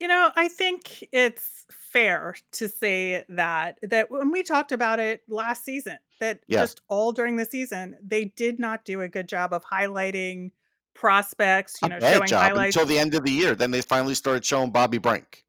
You 0.00 0.08
know, 0.08 0.30
I 0.36 0.48
think 0.48 1.06
it's 1.12 1.64
fair 1.70 2.34
to 2.52 2.68
say 2.68 3.24
that 3.28 3.78
that 3.82 4.10
when 4.10 4.32
we 4.32 4.42
talked 4.42 4.72
about 4.72 4.98
it 4.98 5.22
last 5.28 5.64
season, 5.64 5.96
that 6.24 6.40
Yeah, 6.46 6.60
just 6.60 6.80
all 6.88 7.12
during 7.12 7.36
the 7.36 7.44
season, 7.44 7.96
they 8.02 8.26
did 8.26 8.58
not 8.58 8.84
do 8.84 9.00
a 9.02 9.08
good 9.08 9.28
job 9.28 9.52
of 9.52 9.64
highlighting 9.64 10.50
prospects, 10.94 11.78
you 11.82 11.88
know, 11.88 12.00
showing 12.00 12.28
highlights. 12.28 12.76
until 12.76 12.88
the 12.88 12.98
end 12.98 13.14
of 13.14 13.24
the 13.24 13.30
year. 13.30 13.54
Then 13.54 13.70
they 13.70 13.82
finally 13.82 14.14
started 14.14 14.44
showing 14.44 14.70
Bobby 14.70 14.98
Brink. 14.98 15.44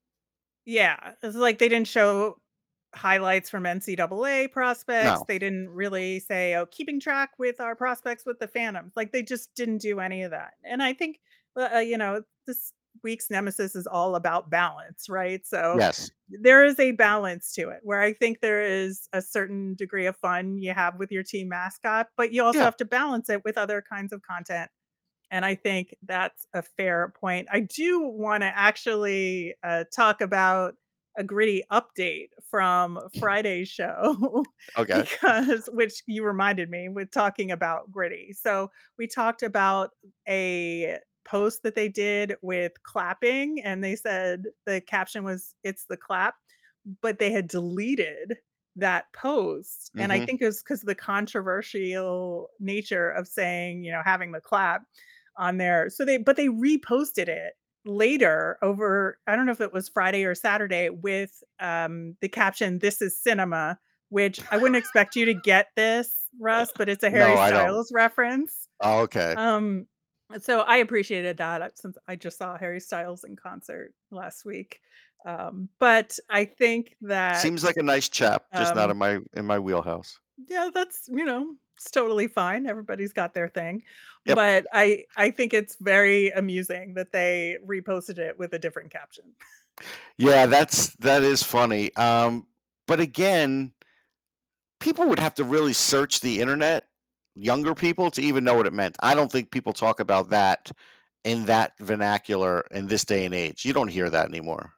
Yeah, 0.66 1.14
it's 1.22 1.36
like 1.36 1.60
they 1.60 1.70
didn't 1.70 1.88
show 1.88 2.40
highlights 2.96 3.50
from 3.50 3.64
NCAA 3.64 4.52
prospects. 4.52 5.20
No. 5.20 5.26
They 5.28 5.40
didn't 5.40 5.70
really 5.70 6.20
say, 6.20 6.56
"Oh, 6.56 6.66
keeping 6.66 7.00
track 7.00 7.32
with 7.38 7.62
our 7.62 7.76
prospects 7.76 8.26
with 8.26 8.40
the 8.40 8.48
Phantoms." 8.48 8.94
Like 8.96 9.12
they 9.12 9.22
just 9.22 9.54
didn't 9.56 9.80
do 9.80 10.00
any 10.00 10.24
of 10.24 10.32
that. 10.32 10.54
And 10.64 10.82
I 10.82 10.94
think, 10.94 11.20
uh, 11.56 11.70
uh, 11.76 11.80
you 11.80 11.98
know, 11.98 12.24
this 12.48 12.74
week's 13.04 13.30
nemesis 13.30 13.76
is 13.76 13.88
all 13.88 14.16
about 14.16 14.50
balance, 14.50 15.08
right? 15.10 15.46
So 15.46 15.80
Yes. 15.80 16.12
there 16.30 16.66
is 16.66 16.80
a 16.80 16.92
balance 16.92 17.54
to 17.54 17.70
it 17.70 17.80
where 17.84 18.02
I 18.02 18.14
think 18.14 18.42
there 18.42 18.62
is 18.64 19.08
a 19.14 19.22
certain 19.22 19.76
degree 19.76 20.08
of 20.08 20.18
fun 20.18 20.58
you 20.58 20.74
have 20.74 20.98
with 20.98 21.12
your 21.12 21.24
team 21.24 21.50
mascot, 21.50 22.08
but 22.18 22.34
you 22.34 22.44
also 22.44 22.64
Yeah. 22.64 22.66
have 22.66 22.78
to 22.78 22.86
balance 22.86 23.30
it 23.30 23.44
with 23.44 23.58
other 23.58 23.84
kinds 23.88 24.12
of 24.12 24.22
content. 24.24 24.72
And 25.32 25.44
I 25.46 25.56
think 25.56 25.96
that's 26.04 26.46
a 26.54 26.62
fair 26.62 27.14
point. 27.20 27.48
I 27.52 27.62
do 27.62 28.02
want 28.02 28.42
to 28.42 28.48
actually 28.48 29.56
uh, 29.64 29.86
talk 29.94 30.22
about 30.22 30.76
a 31.18 31.24
gritty 31.24 31.64
update 31.72 32.30
from 32.50 33.00
Friday's 33.18 33.70
show 33.70 34.46
Okay. 34.78 35.06
because 35.16 35.68
which 35.74 36.04
you 36.08 36.24
reminded 36.24 36.70
me 36.70 36.90
with 36.90 37.10
talking 37.12 37.52
about 37.52 37.92
gritty. 37.92 38.34
So 38.34 38.70
we 38.98 39.08
talked 39.08 39.42
about 39.44 39.92
a 40.28 41.00
post 41.26 41.64
that 41.64 41.76
they 41.76 41.90
did 41.90 42.36
with 42.42 42.82
clapping 42.84 43.62
and 43.64 43.84
they 43.84 43.96
said 43.96 44.46
the 44.66 44.82
caption 44.82 45.24
was 45.24 45.56
it's 45.64 45.86
the 45.86 45.98
clap, 45.98 46.36
but 47.02 47.20
they 47.20 47.32
had 47.32 47.48
deleted 47.48 48.38
that 48.76 49.12
post. 49.14 49.92
And 49.98 50.12
I 50.12 50.20
hmm 50.20 50.26
think 50.26 50.42
it 50.42 50.46
was 50.46 50.62
because 50.62 50.82
of 50.82 50.88
the 50.88 50.96
controversial 50.96 52.50
nature 52.60 53.10
of 53.10 53.28
saying, 53.28 53.84
you 53.84 53.92
know, 53.92 54.02
having 54.04 54.32
the 54.32 54.42
clap 54.42 54.84
on 55.38 55.58
there. 55.58 55.90
So 55.90 56.06
they 56.06 56.18
but 56.18 56.36
they 56.38 56.48
reposted 56.48 57.28
it 57.28 57.54
later 57.86 58.58
over 58.62 59.20
I 59.28 59.36
don't 59.36 59.46
know 59.46 59.52
if 59.52 59.62
it 59.62 59.74
was 59.74 59.90
Friday 59.90 60.26
or 60.26 60.36
Saturday 60.36 60.90
with 60.90 61.44
um 61.60 62.16
the 62.22 62.30
caption 62.30 62.80
this 62.80 63.02
is 63.02 63.18
cinema 63.22 63.78
which 64.10 64.44
I 64.52 64.58
wouldn't 64.58 64.78
expect 64.78 65.16
you 65.16 65.26
to 65.26 65.34
get 65.36 65.68
this 65.76 66.12
Russ 66.40 66.72
but 66.76 66.90
it's 66.90 67.04
a 67.04 67.10
Harry 67.12 67.38
don't. 67.50 67.78
Styles 67.78 67.92
reference. 67.92 68.68
Oh, 68.80 69.02
okay. 69.02 69.38
Um 69.38 69.88
so 70.40 70.62
I 70.62 70.78
appreciated 70.78 71.38
that 71.38 71.62
uh, 71.62 71.70
since 71.76 71.98
I 72.08 72.16
just 72.16 72.38
saw 72.38 72.58
Harry 72.58 72.80
Styles 72.80 73.24
in 73.24 73.36
concert 73.36 73.94
last 74.12 74.46
week. 74.46 74.80
Um 75.26 75.70
but 75.80 76.18
I 76.30 76.46
think 76.46 76.96
that 77.02 77.42
Seems 77.42 77.64
like 77.64 77.78
a 77.78 77.84
nice 77.84 78.10
chap, 78.10 78.46
just 78.56 78.76
not 78.76 78.86
in 78.86 78.92
um 78.92 78.98
my 78.98 79.20
in 79.34 79.46
my 79.46 79.60
wheelhouse. 79.60 80.20
yeah, 80.48 80.70
that's, 80.74 81.08
you 81.08 81.26
know, 81.26 81.56
it's 81.78 81.92
totally 81.92 82.28
fine. 82.28 82.68
Everybody's 82.68 83.14
got 83.14 83.34
their 83.34 83.50
thing. 83.50 83.84
Yep. 84.26 84.36
But 84.36 84.68
I 84.74 85.06
I 85.16 85.32
think 85.32 85.54
it's 85.54 85.78
very 85.80 86.30
amusing 86.32 86.94
that 86.96 87.12
they 87.12 87.58
reposted 87.66 88.18
it 88.18 88.38
with 88.40 88.54
a 88.54 88.60
different 88.60 88.92
caption. 88.92 89.26
Yeah, 90.18 90.46
that's 90.46 90.96
that 90.98 91.24
is 91.24 91.44
funny. 91.44 91.94
Um, 91.96 92.48
but 92.88 93.00
again, 93.00 93.74
people 94.80 95.08
would 95.08 95.20
have 95.20 95.36
to 95.36 95.44
really 95.44 95.74
search 95.74 96.22
the 96.22 96.40
internet, 96.40 96.86
younger 97.36 97.76
people, 97.76 98.12
to 98.12 98.21
even 98.21 98.43
know 98.43 98.56
what 98.56 98.67
it 98.67 98.74
meant. 98.74 98.95
I 99.02 99.15
don't 99.15 99.32
think 99.32 99.52
people 99.52 99.74
talk 99.74 100.00
about 100.00 100.30
that 100.30 100.71
in 101.24 101.45
that 101.45 101.74
vernacular 101.80 102.65
in 102.71 102.88
this 102.88 103.04
day 103.04 103.26
and 103.26 103.34
age. 103.34 103.65
You 103.65 103.74
don't 103.74 103.88
hear 103.88 104.10
that 104.10 104.28
anymore. 104.28 104.74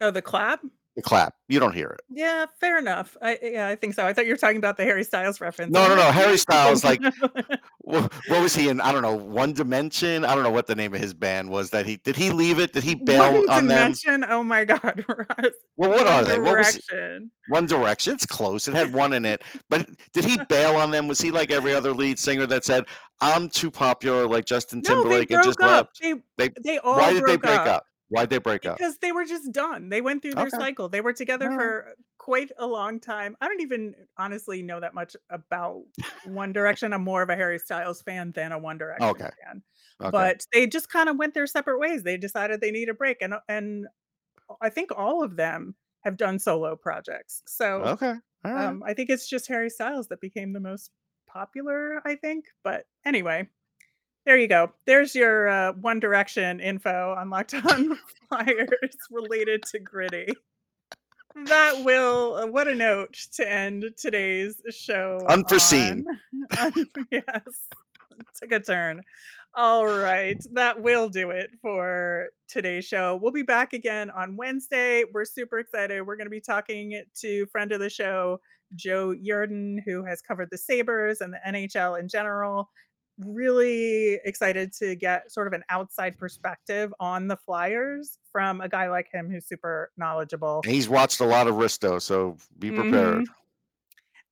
Oh, 0.00 0.10
the 0.10 0.22
clap? 0.22 0.60
The 0.96 1.02
clap, 1.02 1.34
you 1.48 1.58
don't 1.58 1.74
hear 1.74 1.88
it. 1.88 2.02
Yeah, 2.08 2.46
fair 2.60 2.78
enough. 2.78 3.16
I 3.20 3.36
yeah, 3.42 3.66
I 3.66 3.74
think 3.74 3.94
so. 3.94 4.06
I 4.06 4.12
thought 4.12 4.26
you 4.26 4.32
were 4.32 4.36
talking 4.38 4.58
about 4.58 4.76
the 4.76 4.84
Harry 4.84 5.02
Styles 5.02 5.40
reference. 5.40 5.72
No, 5.72 5.88
no, 5.88 5.96
no. 5.96 6.12
Harry 6.12 6.36
Styles, 6.46 6.84
like, 6.84 7.00
what 7.80 8.12
was 8.28 8.54
he 8.54 8.68
in? 8.68 8.80
I 8.80 8.92
don't 8.92 9.02
know, 9.02 9.14
One 9.16 9.52
Dimension. 9.52 10.24
I 10.24 10.36
don't 10.36 10.44
know 10.44 10.50
what 10.52 10.68
the 10.68 10.76
name 10.76 10.94
of 10.94 11.00
his 11.00 11.12
band 11.12 11.50
was. 11.50 11.70
That 11.70 11.84
he 11.84 11.96
did 11.96 12.14
he 12.14 12.30
leave 12.30 12.60
it? 12.60 12.72
Did 12.72 12.84
he 12.84 12.94
bail 12.94 13.32
One 13.32 13.50
on 13.50 13.66
them? 13.66 13.92
Dimension. 13.92 14.24
Oh 14.28 14.44
my 14.44 14.64
God. 14.64 15.04
Well, 15.76 15.90
what 15.90 16.06
are 16.06 16.22
One 16.22 16.24
they? 16.30 16.38
What 16.38 16.58
was 16.58 16.72
Direction. 16.74 17.30
One 17.48 17.66
Direction? 17.66 18.14
It's 18.14 18.24
close. 18.26 18.68
It 18.68 18.74
had 18.74 18.92
one 18.92 19.12
in 19.14 19.24
it. 19.24 19.42
But 19.68 19.88
did 20.12 20.24
he 20.24 20.38
bail 20.48 20.76
on 20.76 20.92
them? 20.92 21.08
Was 21.08 21.20
he 21.20 21.32
like 21.32 21.50
every 21.50 21.74
other 21.74 21.92
lead 21.92 22.16
singer 22.20 22.46
that 22.46 22.64
said, 22.64 22.84
"I'm 23.20 23.48
too 23.48 23.72
popular, 23.72 24.28
like 24.28 24.44
Justin 24.44 24.80
No, 24.84 24.94
Timberlake," 24.94 25.32
and 25.32 25.42
just 25.42 25.60
up. 25.60 25.66
left? 25.66 26.00
They 26.00 26.14
They 26.38 26.50
they 26.62 26.76
why 26.76 27.06
all 27.08 27.12
did 27.12 27.24
they 27.24 27.36
break 27.36 27.58
up. 27.58 27.66
up? 27.66 27.86
Why'd 28.08 28.30
they 28.30 28.38
break 28.38 28.66
up? 28.66 28.80
Because 28.80 28.98
they 28.98 29.12
were 29.12 29.24
just 29.24 29.52
done. 29.52 29.88
They 29.90 30.00
went 30.00 30.22
through 30.22 30.36
their 30.36 30.48
Okay. 30.48 30.50
cycle. 30.50 30.88
They 30.88 31.00
were 31.00 31.12
together 31.12 31.50
right. 31.50 31.50
for 31.50 31.94
quite 32.18 32.50
a 32.58 32.66
long 32.66 32.98
time. 33.00 33.36
I 33.40 33.48
don't 33.48 33.60
even 33.60 33.94
honestly 34.16 34.62
know 34.62 34.80
that 34.80 34.94
much 34.94 35.16
about 35.30 35.84
One 36.22 36.52
Direction. 36.52 36.92
I'm 36.92 37.04
more 37.04 37.22
of 37.22 37.28
a 37.30 37.36
Harry 37.36 37.58
Styles 37.58 38.02
fan 38.02 38.32
than 38.32 38.52
a 38.52 38.58
One 38.58 38.78
Direction 38.78 39.16
Okay. 39.16 39.30
fan. 39.44 39.62
Okay. 40.00 40.30
But 40.30 40.46
they 40.52 40.66
just 40.66 40.88
kind 40.88 41.08
of 41.08 41.16
went 41.18 41.34
their 41.34 41.46
separate 41.46 41.78
ways. 41.78 42.02
They 42.04 42.16
decided 42.16 42.60
they 42.60 42.70
need 42.70 42.88
a 42.88 42.94
break, 42.94 43.18
and 43.20 43.34
and 43.48 43.86
I 44.60 44.70
think 44.70 44.90
all 44.96 45.22
of 45.24 45.36
them 45.36 45.76
have 46.04 46.16
done 46.16 46.38
solo 46.38 46.76
projects. 46.76 47.42
So 47.46 47.92
Okay. 47.92 48.20
Right. 48.44 48.76
um, 48.76 48.82
I 48.84 48.94
think 48.94 49.10
it's 49.10 49.28
just 49.28 49.48
Harry 49.48 49.70
Styles 49.70 50.08
that 50.08 50.20
became 50.20 50.52
the 50.54 50.60
most 50.60 50.92
popular. 51.28 52.02
I 52.06 52.16
think, 52.16 52.46
but 52.64 52.86
anyway. 53.04 53.48
There 54.26 54.38
you 54.38 54.48
go. 54.48 54.72
There's 54.86 55.14
your 55.14 55.48
uh, 55.48 55.72
One 55.72 56.00
Direction 56.00 56.58
info 56.58 57.14
on 57.18 57.28
Locked 57.28 57.54
On 57.70 57.98
Flyers 58.28 58.96
related 59.10 59.62
to 59.64 59.78
Gritty. 59.78 60.28
That 61.44 61.84
will, 61.84 62.36
uh, 62.36 62.46
what 62.46 62.68
a 62.68 62.74
note 62.74 63.14
to 63.34 63.50
end 63.50 63.84
today's 63.98 64.62
show 64.70 65.20
Unforeseen. 65.28 66.06
yes, 67.10 67.42
took 68.40 68.52
a 68.52 68.60
turn. 68.60 69.02
All 69.54 69.86
right, 69.86 70.42
that 70.52 70.80
will 70.80 71.08
do 71.08 71.30
it 71.30 71.50
for 71.60 72.28
today's 72.48 72.86
show. 72.86 73.18
We'll 73.20 73.30
be 73.30 73.42
back 73.42 73.72
again 73.74 74.10
on 74.10 74.36
Wednesday. 74.36 75.04
We're 75.12 75.24
super 75.26 75.58
excited. 75.58 76.00
We're 76.00 76.16
going 76.16 76.26
to 76.26 76.30
be 76.30 76.40
talking 76.40 77.02
to 77.20 77.46
friend 77.46 77.72
of 77.72 77.80
the 77.80 77.90
show, 77.90 78.40
Joe 78.74 79.14
Yerdon, 79.14 79.78
who 79.84 80.02
has 80.04 80.22
covered 80.22 80.48
the 80.50 80.58
Sabres 80.58 81.20
and 81.20 81.32
the 81.32 81.40
NHL 81.46 82.00
in 82.00 82.08
general 82.08 82.70
really 83.18 84.14
excited 84.24 84.72
to 84.74 84.96
get 84.96 85.30
sort 85.30 85.46
of 85.46 85.52
an 85.52 85.62
outside 85.68 86.18
perspective 86.18 86.92
on 86.98 87.28
the 87.28 87.36
Flyers 87.36 88.18
from 88.32 88.60
a 88.60 88.68
guy 88.68 88.88
like 88.88 89.08
him 89.12 89.30
who's 89.30 89.46
super 89.46 89.92
knowledgeable. 89.96 90.62
He's 90.64 90.88
watched 90.88 91.20
a 91.20 91.24
lot 91.24 91.46
of 91.46 91.54
Risto, 91.54 92.00
so 92.02 92.36
be 92.58 92.70
Mhm. 92.70 92.76
prepared. 92.76 93.24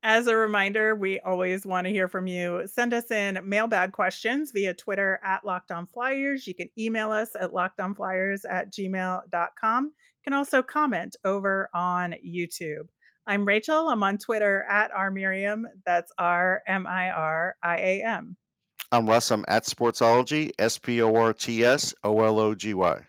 As 0.04 0.26
a 0.26 0.34
reminder, 0.36 0.96
we 0.96 1.20
always 1.20 1.64
want 1.64 1.86
to 1.86 1.92
hear 1.92 2.08
from 2.08 2.26
you. 2.26 2.66
Send 2.66 2.92
us 2.92 3.12
in 3.12 3.38
mailbag 3.44 3.92
questions 3.92 4.50
via 4.50 4.74
Twitter 4.74 5.20
at 5.22 5.44
Locked 5.44 5.70
On 5.70 5.86
Flyers. 5.86 6.44
You 6.48 6.54
can 6.56 6.68
email 6.76 7.12
us 7.12 7.36
at 7.38 7.52
lockedonflyers 7.52 8.40
at 8.50 8.72
gmail.com. 8.72 9.84
You 9.84 9.92
can 10.24 10.32
also 10.32 10.60
comment 10.60 11.14
over 11.24 11.70
on 11.72 12.16
YouTube. 12.26 12.88
I'm 13.28 13.44
Rachel. 13.46 13.88
I'm 13.88 14.02
on 14.02 14.18
Twitter 14.18 14.64
at 14.64 14.90
R 14.90 15.12
Miriam. 15.12 15.68
That's 15.86 16.10
R 16.18 16.64
M 16.66 16.84
I 16.88 17.10
R 17.10 17.54
I 17.62 17.76
A 17.76 18.02
M. 18.02 18.36
I'm 18.92 19.08
Russ. 19.08 19.30
I'm 19.30 19.42
at 19.48 19.64
Sportsology, 19.64 20.50
S 20.58 20.76
P 20.76 21.00
O 21.00 21.16
R 21.16 21.32
T 21.32 21.64
S 21.64 21.94
O 22.04 22.20
L 22.20 22.38
O 22.38 22.54
G 22.54 22.74
Y. 22.74 23.00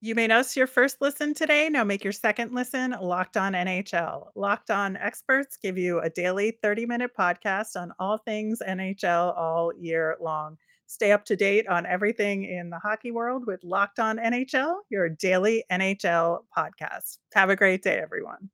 You 0.00 0.14
made 0.14 0.30
us 0.30 0.56
your 0.56 0.68
first 0.68 0.98
listen 1.00 1.34
today. 1.34 1.68
Now 1.68 1.82
make 1.82 2.04
your 2.04 2.12
second 2.12 2.52
listen 2.54 2.94
Locked 3.00 3.36
On 3.36 3.54
NHL. 3.54 4.28
Locked 4.36 4.70
On 4.70 4.96
experts 4.96 5.58
give 5.60 5.76
you 5.76 5.98
a 5.98 6.10
daily 6.10 6.58
30 6.62 6.86
minute 6.86 7.10
podcast 7.18 7.74
on 7.74 7.92
all 7.98 8.18
things 8.18 8.60
NHL 8.64 9.36
all 9.36 9.72
year 9.76 10.16
long. 10.20 10.56
Stay 10.86 11.10
up 11.10 11.24
to 11.24 11.34
date 11.34 11.66
on 11.66 11.86
everything 11.86 12.44
in 12.44 12.70
the 12.70 12.78
hockey 12.78 13.10
world 13.10 13.48
with 13.48 13.64
Locked 13.64 13.98
On 13.98 14.18
NHL, 14.18 14.76
your 14.90 15.08
daily 15.08 15.64
NHL 15.72 16.44
podcast. 16.56 17.18
Have 17.32 17.50
a 17.50 17.56
great 17.56 17.82
day, 17.82 17.98
everyone. 17.98 18.48